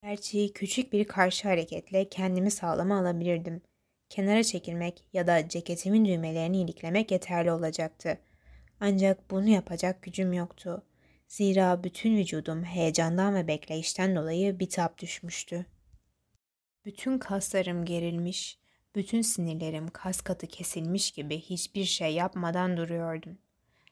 Gerçi 0.03 0.53
küçük 0.53 0.93
bir 0.93 1.05
karşı 1.05 1.47
hareketle 1.47 2.09
kendimi 2.09 2.51
sağlama 2.51 2.99
alabilirdim. 2.99 3.61
Kenara 4.09 4.43
çekilmek 4.43 5.03
ya 5.13 5.27
da 5.27 5.49
ceketimin 5.49 6.05
düğmelerini 6.05 6.61
iliklemek 6.61 7.11
yeterli 7.11 7.51
olacaktı. 7.51 8.17
Ancak 8.80 9.32
bunu 9.32 9.47
yapacak 9.47 10.01
gücüm 10.01 10.34
yoktu. 10.34 10.84
Zira 11.27 11.84
bütün 11.84 12.17
vücudum 12.17 12.63
heyecandan 12.63 13.36
ve 13.36 13.47
bekleyişten 13.47 14.15
dolayı 14.15 14.59
bitap 14.59 14.97
düşmüştü. 14.97 15.65
Bütün 16.86 17.17
kaslarım 17.17 17.86
gerilmiş, 17.86 18.59
bütün 19.00 19.22
sinirlerim 19.22 19.88
kas 19.88 20.22
katı 20.22 20.47
kesilmiş 20.47 21.12
gibi 21.12 21.39
hiçbir 21.39 21.86
şey 21.86 22.14
yapmadan 22.14 22.78
duruyordum. 22.78 23.38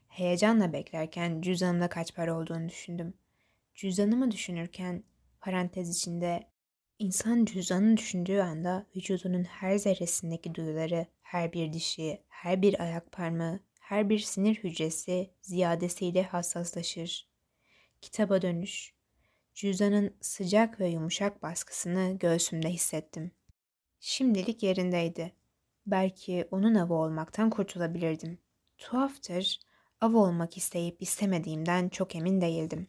Heyecanla 0.08 0.74
beklerken 0.74 1.42
cüzdanımda 1.42 1.90
kaç 1.90 2.16
para 2.16 2.40
olduğunu 2.40 2.70
düşündüm. 2.70 3.14
Cüzdanımı 3.76 4.32
düşünürken 4.32 5.04
parantez 5.42 5.98
içinde 5.98 6.48
insan 7.00 7.46
cüzdanını 7.46 7.98
düşündüğü 7.98 8.40
anda 8.40 8.86
vücudunun 8.96 9.44
her 9.44 9.78
zerresindeki 9.78 10.56
duyuları, 10.56 11.06
her 11.22 11.54
bir 11.54 11.74
dişi, 11.74 12.24
her 12.28 12.62
bir 12.62 12.82
ayak 12.82 13.12
parmağı, 13.12 13.60
her 13.80 14.10
bir 14.10 14.20
sinir 14.20 14.56
hücresi 14.56 15.32
ziyadesiyle 15.42 16.24
hassaslaşır. 16.24 17.28
Kitaba 18.02 18.42
dönüş. 18.42 18.94
Cüzdanın 19.54 20.16
sıcak 20.22 20.80
ve 20.80 20.88
yumuşak 20.88 21.44
baskısını 21.44 22.18
göğsümde 22.20 22.70
hissettim. 22.70 23.32
Şimdilik 24.00 24.64
yerindeydi. 24.64 25.34
Belki 25.86 26.48
onun 26.52 26.76
avı 26.76 26.94
olmaktan 26.94 27.50
kurtulabilirdim. 27.50 28.38
Tuhaftır, 28.78 29.60
av 30.02 30.14
olmak 30.14 30.58
isteyip 30.58 31.02
istemediğimden 31.02 31.90
çok 31.90 32.16
emin 32.16 32.42
değildim. 32.42 32.88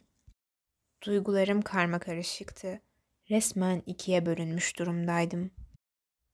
Duygularım 1.06 1.62
karma 1.62 1.98
karışıktı. 1.98 2.80
Resmen 3.30 3.82
ikiye 3.86 4.26
bölünmüş 4.26 4.78
durumdaydım. 4.78 5.50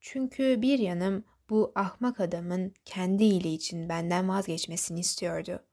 Çünkü 0.00 0.62
bir 0.62 0.78
yanım 0.78 1.24
bu 1.50 1.72
ahmak 1.74 2.20
adamın 2.20 2.74
kendi 2.84 3.24
iyiliği 3.24 3.56
için 3.56 3.88
benden 3.88 4.28
vazgeçmesini 4.28 5.00
istiyordu. 5.00 5.64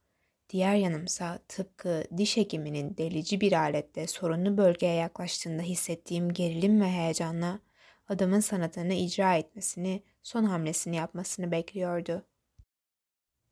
Diğer 0.50 0.76
yanımsa 0.76 1.40
tıpkı 1.48 2.04
diş 2.18 2.38
hekiminin 2.38 2.98
delici 2.98 3.42
bir 3.42 3.54
alette 3.54 4.08
sorunlu 4.08 4.58
bölgeye 4.58 4.96
yaklaştığında 4.96 5.62
hissettiğim 5.62 6.34
gerilim 6.34 6.82
ve 6.82 6.88
heyecanla 6.88 7.60
adamın 8.12 8.40
sanatını 8.40 8.94
icra 8.94 9.36
etmesini, 9.36 10.04
son 10.24 10.44
hamlesini 10.44 10.96
yapmasını 10.96 11.52
bekliyordu. 11.52 12.26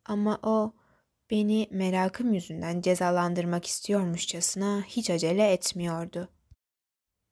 Ama 0.06 0.40
o 0.44 0.74
beni 1.32 1.68
merakım 1.72 2.34
yüzünden 2.34 2.82
cezalandırmak 2.82 3.66
istiyormuşçasına 3.66 4.84
hiç 4.88 5.10
acele 5.10 5.52
etmiyordu. 5.52 6.30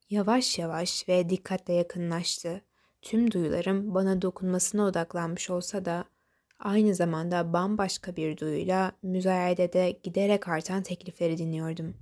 Yavaş 0.09 0.59
yavaş 0.59 1.09
ve 1.09 1.29
dikkatle 1.29 1.73
yakınlaştı. 1.73 2.61
Tüm 3.01 3.31
duyularım 3.31 3.95
bana 3.95 4.21
dokunmasına 4.21 4.85
odaklanmış 4.85 5.49
olsa 5.49 5.85
da 5.85 6.05
aynı 6.59 6.95
zamanda 6.95 7.53
bambaşka 7.53 8.15
bir 8.15 8.37
duyuyla 8.37 8.91
müzayedede 9.03 9.99
giderek 10.03 10.47
artan 10.47 10.83
teklifleri 10.83 11.37
dinliyordum. 11.37 11.97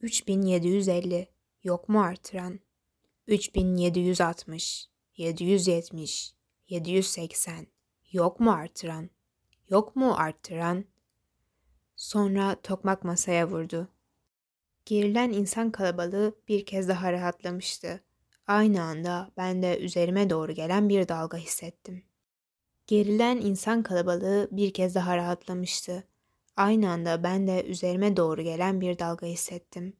3750 0.00 1.28
yok 1.62 1.88
mu 1.88 2.02
artıran? 2.02 2.60
3760 3.26 4.88
770 5.16 6.34
780 6.68 7.66
yok 8.12 8.40
mu 8.40 8.52
artıran? 8.52 9.10
Yok 9.68 9.96
mu 9.96 10.14
arttıran? 10.14 10.84
Sonra 11.96 12.56
tokmak 12.62 13.04
masaya 13.04 13.48
vurdu. 13.48 13.88
Gerilen 14.84 15.30
insan 15.30 15.70
kalabalığı 15.70 16.34
bir 16.48 16.66
kez 16.66 16.88
daha 16.88 17.12
rahatlamıştı. 17.12 18.00
Aynı 18.46 18.82
anda 18.82 19.30
ben 19.36 19.62
de 19.62 19.78
üzerime 19.78 20.30
doğru 20.30 20.52
gelen 20.52 20.88
bir 20.88 21.08
dalga 21.08 21.36
hissettim. 21.36 22.02
Gerilen 22.86 23.36
insan 23.36 23.82
kalabalığı 23.82 24.48
bir 24.52 24.72
kez 24.72 24.94
daha 24.94 25.16
rahatlamıştı. 25.16 26.04
Aynı 26.56 26.90
anda 26.90 27.22
ben 27.22 27.46
de 27.46 27.64
üzerime 27.64 28.16
doğru 28.16 28.42
gelen 28.42 28.80
bir 28.80 28.98
dalga 28.98 29.26
hissettim. 29.26 29.96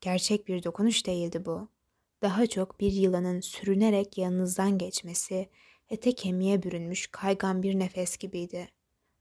Gerçek 0.00 0.48
bir 0.48 0.62
dokunuş 0.62 1.06
değildi 1.06 1.44
bu. 1.44 1.68
Daha 2.22 2.46
çok 2.46 2.80
bir 2.80 2.92
yılanın 2.92 3.40
sürünerek 3.40 4.18
yanınızdan 4.18 4.78
geçmesi, 4.78 5.48
ete 5.90 6.14
kemiğe 6.14 6.62
bürünmüş 6.62 7.06
kaygan 7.06 7.62
bir 7.62 7.78
nefes 7.78 8.16
gibiydi. 8.16 8.68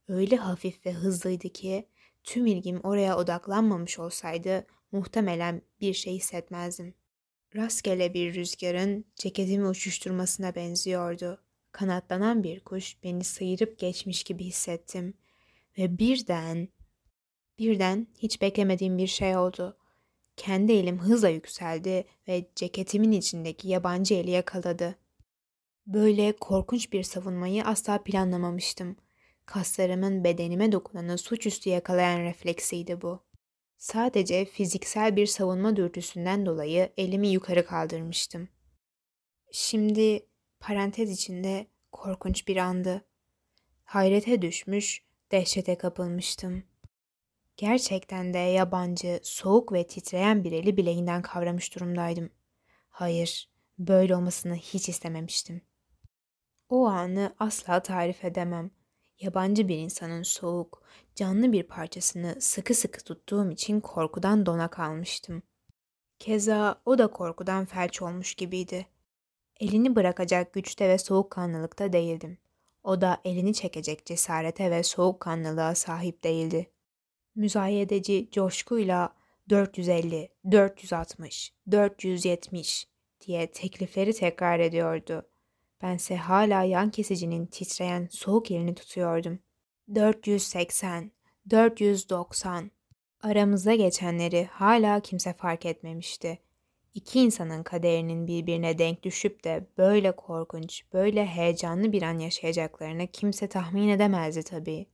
Öyle 0.07 0.35
hafif 0.35 0.85
ve 0.85 0.93
hızlıydı 0.93 1.49
ki 1.49 1.87
tüm 2.23 2.45
ilgim 2.45 2.79
oraya 2.83 3.17
odaklanmamış 3.17 3.99
olsaydı 3.99 4.65
muhtemelen 4.91 5.61
bir 5.81 5.93
şey 5.93 6.13
hissetmezdim. 6.13 6.93
Rastgele 7.55 8.13
bir 8.13 8.35
rüzgarın 8.35 9.05
ceketimi 9.15 9.67
uçuşturmasına 9.67 10.55
benziyordu. 10.55 11.41
Kanatlanan 11.71 12.43
bir 12.43 12.59
kuş 12.59 13.03
beni 13.03 13.23
sıyırıp 13.23 13.79
geçmiş 13.79 14.23
gibi 14.23 14.43
hissettim. 14.43 15.13
Ve 15.77 15.97
birden, 15.97 16.69
birden 17.59 18.07
hiç 18.17 18.41
beklemediğim 18.41 18.97
bir 18.97 19.07
şey 19.07 19.37
oldu. 19.37 19.77
Kendi 20.37 20.71
elim 20.71 20.99
hızla 20.99 21.29
yükseldi 21.29 22.05
ve 22.27 22.45
ceketimin 22.55 23.11
içindeki 23.11 23.67
yabancı 23.67 24.13
eli 24.13 24.31
yakaladı. 24.31 24.95
Böyle 25.87 26.31
korkunç 26.31 26.93
bir 26.93 27.03
savunmayı 27.03 27.63
asla 27.63 28.03
planlamamıştım. 28.03 28.95
Kaslarımın 29.45 30.23
bedenime 30.23 30.71
dokunanı 30.71 31.17
suçüstü 31.17 31.69
yakalayan 31.69 32.19
refleksiydi 32.19 33.01
bu. 33.01 33.19
Sadece 33.77 34.45
fiziksel 34.45 35.15
bir 35.15 35.25
savunma 35.25 35.75
dürtüsünden 35.75 36.45
dolayı 36.45 36.89
elimi 36.97 37.27
yukarı 37.27 37.65
kaldırmıştım. 37.65 38.49
Şimdi 39.51 40.25
parantez 40.59 41.11
içinde 41.11 41.67
korkunç 41.91 42.47
bir 42.47 42.57
andı. 42.57 43.05
Hayrete 43.83 44.41
düşmüş, 44.41 45.03
dehşete 45.31 45.77
kapılmıştım. 45.77 46.63
Gerçekten 47.57 48.33
de 48.33 48.37
yabancı, 48.37 49.19
soğuk 49.23 49.73
ve 49.73 49.87
titreyen 49.87 50.43
bir 50.43 50.51
eli 50.51 50.77
bileğinden 50.77 51.21
kavramış 51.21 51.75
durumdaydım. 51.75 52.29
Hayır, 52.89 53.49
böyle 53.79 54.15
olmasını 54.15 54.55
hiç 54.55 54.89
istememiştim. 54.89 55.61
O 56.69 56.85
anı 56.87 57.35
asla 57.39 57.83
tarif 57.83 58.25
edemem 58.25 58.71
yabancı 59.19 59.67
bir 59.67 59.77
insanın 59.77 60.23
soğuk, 60.23 60.83
canlı 61.15 61.51
bir 61.51 61.63
parçasını 61.63 62.41
sıkı 62.41 62.75
sıkı 62.75 63.03
tuttuğum 63.03 63.51
için 63.51 63.79
korkudan 63.79 64.45
dona 64.45 64.67
kalmıştım. 64.67 65.43
Keza 66.19 66.81
o 66.85 66.97
da 66.97 67.07
korkudan 67.07 67.65
felç 67.65 68.01
olmuş 68.01 68.35
gibiydi. 68.35 68.87
Elini 69.59 69.95
bırakacak 69.95 70.53
güçte 70.53 70.89
ve 70.89 70.97
soğukkanlılıkta 70.97 71.93
değildim. 71.93 72.37
O 72.83 73.01
da 73.01 73.21
elini 73.25 73.53
çekecek 73.53 74.05
cesarete 74.05 74.71
ve 74.71 74.83
soğukkanlılığa 74.83 75.75
sahip 75.75 76.23
değildi. 76.23 76.71
Müzayedeci 77.35 78.29
coşkuyla 78.31 79.13
450, 79.49 80.29
460, 80.51 81.53
470 81.71 82.87
diye 83.21 83.51
teklifleri 83.51 84.13
tekrar 84.13 84.59
ediyordu. 84.59 85.29
Bense 85.81 86.15
hala 86.15 86.63
yan 86.63 86.89
kesicinin 86.89 87.45
titreyen 87.45 88.07
soğuk 88.11 88.51
elini 88.51 88.75
tutuyordum. 88.75 89.39
480, 89.95 91.11
490. 91.49 92.71
Aramızda 93.21 93.75
geçenleri 93.75 94.45
hala 94.51 94.99
kimse 94.99 95.33
fark 95.33 95.65
etmemişti. 95.65 96.39
İki 96.93 97.19
insanın 97.19 97.63
kaderinin 97.63 98.27
birbirine 98.27 98.77
denk 98.77 99.03
düşüp 99.03 99.43
de 99.43 99.67
böyle 99.77 100.11
korkunç, 100.11 100.83
böyle 100.93 101.25
heyecanlı 101.25 101.91
bir 101.91 102.01
an 102.01 102.19
yaşayacaklarını 102.19 103.07
kimse 103.07 103.47
tahmin 103.47 103.89
edemezdi 103.89 104.43
tabii. 104.43 104.85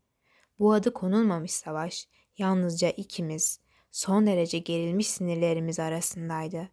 Bu 0.59 0.73
adı 0.73 0.93
konulmamış 0.93 1.51
savaş 1.51 2.07
yalnızca 2.37 2.89
ikimiz, 2.89 3.59
son 3.91 4.27
derece 4.27 4.59
gerilmiş 4.59 5.07
sinirlerimiz 5.07 5.79
arasındaydı. 5.79 6.69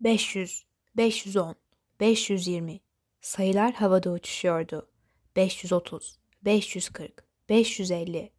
500, 0.00 0.66
510, 0.96 1.54
520, 2.00 2.80
Sayılar 3.26 3.72
havada 3.74 4.10
uçuşuyordu. 4.10 4.90
530, 5.36 6.18
540, 6.42 7.24
550. 7.48 8.32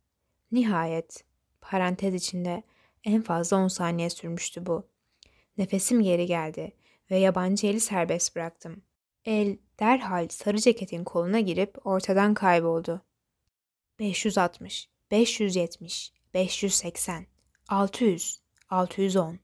Nihayet, 0.52 1.24
parantez 1.62 2.14
içinde 2.14 2.64
en 3.04 3.22
fazla 3.22 3.58
10 3.58 3.68
saniye 3.68 4.10
sürmüştü 4.10 4.66
bu. 4.66 4.90
Nefesim 5.58 6.04
geri 6.04 6.26
geldi 6.26 6.72
ve 7.12 7.18
yabancı 7.18 7.68
eli 7.68 7.80
serbest 7.80 8.36
bıraktım. 8.36 8.82
El 9.26 9.58
derhal 9.80 10.28
sarı 10.28 10.58
ceketin 10.58 11.04
koluna 11.04 11.40
girip 11.40 11.88
ortadan 11.88 12.34
kayboldu. 12.34 13.02
560, 14.00 14.90
570, 15.12 16.14
580, 16.34 17.26
600, 17.70 18.40
610. 18.70 19.40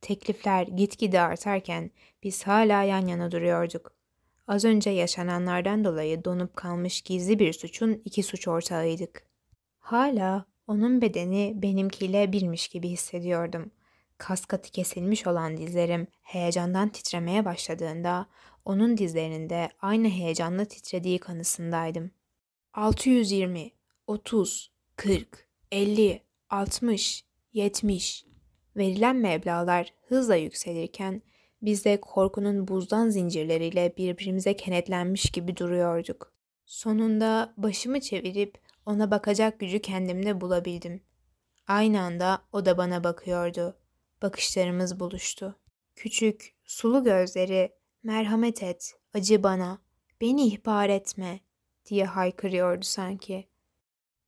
Teklifler 0.00 0.66
gitgide 0.66 1.20
artarken 1.20 1.90
biz 2.22 2.42
hala 2.46 2.82
yan 2.82 3.06
yana 3.06 3.32
duruyorduk. 3.32 3.92
Az 4.48 4.64
önce 4.64 4.90
yaşananlardan 4.90 5.84
dolayı 5.84 6.24
donup 6.24 6.56
kalmış 6.56 7.02
gizli 7.02 7.38
bir 7.38 7.52
suçun 7.52 8.02
iki 8.04 8.22
suç 8.22 8.48
ortağıydık. 8.48 9.26
Hala 9.78 10.44
onun 10.66 11.00
bedeni 11.02 11.52
benimkiyle 11.56 12.32
birmiş 12.32 12.68
gibi 12.68 12.88
hissediyordum. 12.88 13.70
Kas 14.18 14.44
katı 14.44 14.70
kesilmiş 14.70 15.26
olan 15.26 15.56
dizlerim 15.56 16.06
heyecandan 16.22 16.88
titremeye 16.88 17.44
başladığında 17.44 18.26
onun 18.64 18.98
dizlerinin 18.98 19.50
de 19.50 19.68
aynı 19.80 20.08
heyecanla 20.08 20.64
titrediği 20.64 21.18
kanısındaydım. 21.18 22.10
620, 22.74 23.70
30, 24.06 24.72
40, 24.96 25.48
50, 25.72 26.22
60, 26.50 27.24
70. 27.52 28.26
Verilen 28.76 29.16
meblağlar 29.16 29.94
hızla 30.08 30.36
yükselirken 30.36 31.22
biz 31.62 31.84
de 31.84 32.00
korkunun 32.00 32.68
buzdan 32.68 33.08
zincirleriyle 33.08 33.94
birbirimize 33.96 34.56
kenetlenmiş 34.56 35.30
gibi 35.30 35.56
duruyorduk. 35.56 36.32
Sonunda 36.66 37.54
başımı 37.56 38.00
çevirip 38.00 38.60
ona 38.86 39.10
bakacak 39.10 39.60
gücü 39.60 39.80
kendimde 39.80 40.40
bulabildim. 40.40 41.02
Aynı 41.66 42.00
anda 42.00 42.42
o 42.52 42.66
da 42.66 42.78
bana 42.78 43.04
bakıyordu. 43.04 43.78
Bakışlarımız 44.22 45.00
buluştu. 45.00 45.58
Küçük, 45.96 46.54
sulu 46.64 47.04
gözleri, 47.04 47.72
merhamet 48.02 48.62
et, 48.62 48.94
acı 49.14 49.42
bana, 49.42 49.78
beni 50.20 50.46
ihbar 50.46 50.88
etme 50.88 51.40
diye 51.86 52.04
haykırıyordu 52.04 52.84
sanki. 52.84 53.48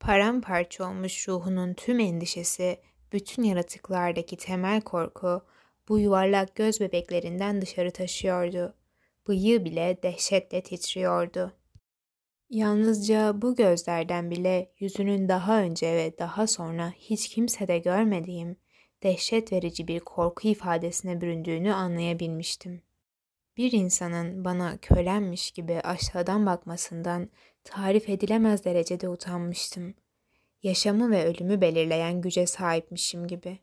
Paramparça 0.00 0.84
olmuş 0.88 1.28
ruhunun 1.28 1.74
tüm 1.74 2.00
endişesi, 2.00 2.80
bütün 3.12 3.42
yaratıklardaki 3.42 4.36
temel 4.36 4.80
korku 4.80 5.42
bu 5.88 5.98
yuvarlak 5.98 6.54
göz 6.54 6.80
bebeklerinden 6.80 7.62
dışarı 7.62 7.90
taşıyordu. 7.90 8.74
Bıyığı 9.28 9.64
bile 9.64 9.98
dehşetle 10.02 10.62
titriyordu. 10.62 11.52
Yalnızca 12.50 13.42
bu 13.42 13.56
gözlerden 13.56 14.30
bile 14.30 14.72
yüzünün 14.78 15.28
daha 15.28 15.60
önce 15.60 15.92
ve 15.92 16.18
daha 16.18 16.46
sonra 16.46 16.92
hiç 16.96 17.28
kimsede 17.28 17.78
görmediğim 17.78 18.56
dehşet 19.02 19.52
verici 19.52 19.88
bir 19.88 20.00
korku 20.00 20.48
ifadesine 20.48 21.20
büründüğünü 21.20 21.72
anlayabilmiştim. 21.72 22.82
Bir 23.60 23.72
insanın 23.72 24.44
bana 24.44 24.76
kölenmiş 24.76 25.50
gibi 25.50 25.80
aşağıdan 25.80 26.46
bakmasından 26.46 27.30
tarif 27.64 28.08
edilemez 28.08 28.64
derecede 28.64 29.08
utanmıştım. 29.08 29.94
Yaşamı 30.62 31.10
ve 31.10 31.24
ölümü 31.24 31.60
belirleyen 31.60 32.20
güce 32.20 32.46
sahipmişim 32.46 33.26
gibi. 33.26 33.58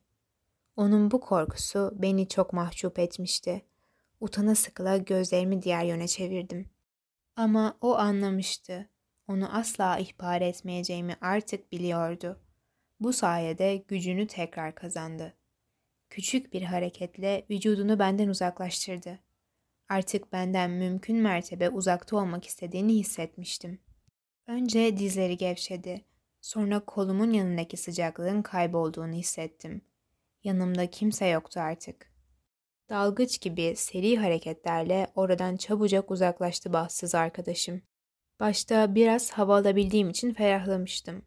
Onun 0.76 1.12
bu 1.12 1.20
korkusu 1.20 1.91
beni 1.95 2.28
çok 2.28 2.54
mahcup 2.54 3.00
etmişti. 3.00 3.62
Utana 4.20 4.56
sıkıla 4.56 4.98
gözlerimi 4.98 5.62
diğer 5.62 5.84
yöne 5.84 6.08
çevirdim. 6.08 6.70
Ama 7.36 7.78
o 7.82 7.95
anlamıştı. 7.95 8.89
Onu 9.28 9.58
asla 9.58 9.98
ihbar 9.98 10.41
etmeyeceğimi 10.41 11.16
artık 11.22 11.72
biliyordu. 11.72 12.39
Bu 13.00 13.14
sayede 13.14 13.84
gücünü 13.88 14.28
tekrar 14.28 14.76
kazandı. 14.76 15.34
Küçük 16.10 16.54
bir 16.54 16.62
hareketle 16.62 17.45
vücudunu 17.50 18.00
benden 18.00 18.28
uzaklaştırdı. 18.28 19.26
Artık 19.90 20.34
benden 20.34 20.72
mümkün 20.72 21.18
mertebe 21.18 21.70
uzakta 21.70 22.18
olmak 22.18 22.46
istediğini 22.46 22.94
hissetmiştim. 22.94 23.80
Önce 24.48 24.98
dizleri 24.98 25.38
gevşedi. 25.38 26.06
Sonra 26.42 26.80
kolumun 26.80 27.32
yanındaki 27.32 27.78
sıcaklığın 27.78 28.42
kaybolduğunu 28.42 29.14
hissettim. 29.14 29.82
Yanımda 30.44 30.90
kimse 30.90 31.28
yoktu 31.28 31.60
artık. 31.60 32.12
Dalgıç 32.90 33.42
gibi 33.42 33.74
seri 33.76 34.18
hareketlerle 34.18 35.08
oradan 35.16 35.58
çabucak 35.58 36.12
uzaklaştı 36.12 36.74
bahtsız 36.74 37.16
arkadaşım. 37.16 37.82
Başta 38.40 38.96
biraz 38.96 39.32
hava 39.32 39.58
alabildiğim 39.58 40.10
için 40.10 40.34
ferahlamıştım. 40.34 41.26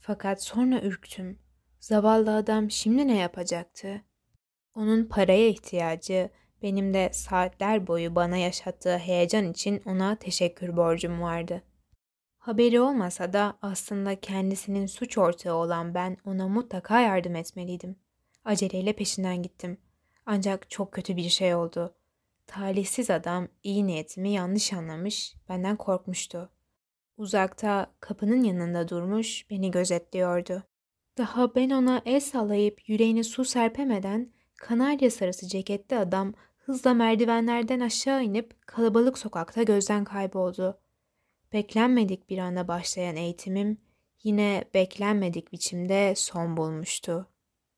Fakat 0.00 0.42
sonra 0.42 0.80
ürktüm. 0.80 1.38
Zavallı 1.80 2.36
adam 2.36 2.70
şimdi 2.70 3.08
ne 3.08 3.18
yapacaktı? 3.18 4.04
Onun 4.74 5.04
paraya 5.04 5.48
ihtiyacı, 5.48 6.30
benim 6.62 6.94
de 6.94 7.10
saatler 7.12 7.86
boyu 7.86 8.14
bana 8.14 8.36
yaşattığı 8.36 8.98
heyecan 8.98 9.50
için 9.50 9.82
ona 9.86 10.16
teşekkür 10.16 10.76
borcum 10.76 11.22
vardı. 11.22 11.62
Haberi 12.38 12.80
olmasa 12.80 13.32
da 13.32 13.58
aslında 13.62 14.20
kendisinin 14.20 14.86
suç 14.86 15.18
ortağı 15.18 15.54
olan 15.54 15.94
ben 15.94 16.16
ona 16.24 16.48
mutlaka 16.48 17.00
yardım 17.00 17.36
etmeliydim. 17.36 17.96
Aceleyle 18.44 18.92
peşinden 18.92 19.42
gittim. 19.42 19.78
Ancak 20.26 20.70
çok 20.70 20.92
kötü 20.92 21.16
bir 21.16 21.28
şey 21.28 21.54
oldu. 21.54 21.94
Talihsiz 22.46 23.10
adam 23.10 23.48
iyi 23.62 23.86
niyetimi 23.86 24.30
yanlış 24.30 24.72
anlamış, 24.72 25.34
benden 25.48 25.76
korkmuştu. 25.76 26.50
Uzakta 27.16 27.92
kapının 28.00 28.42
yanında 28.42 28.88
durmuş 28.88 29.50
beni 29.50 29.70
gözetliyordu. 29.70 30.62
Daha 31.18 31.54
ben 31.54 31.70
ona 31.70 32.02
el 32.06 32.20
sallayıp 32.20 32.88
yüreğine 32.88 33.22
su 33.22 33.44
serpemeden 33.44 34.32
kanarya 34.56 35.10
sarısı 35.10 35.48
ceketli 35.48 35.98
adam 35.98 36.34
hızla 36.68 36.94
merdivenlerden 36.94 37.80
aşağı 37.80 38.24
inip 38.24 38.66
kalabalık 38.66 39.18
sokakta 39.18 39.62
gözden 39.62 40.04
kayboldu. 40.04 40.78
Beklenmedik 41.52 42.30
bir 42.30 42.38
anda 42.38 42.68
başlayan 42.68 43.16
eğitimim 43.16 43.78
yine 44.22 44.64
beklenmedik 44.74 45.52
biçimde 45.52 46.14
son 46.16 46.56
bulmuştu. 46.56 47.26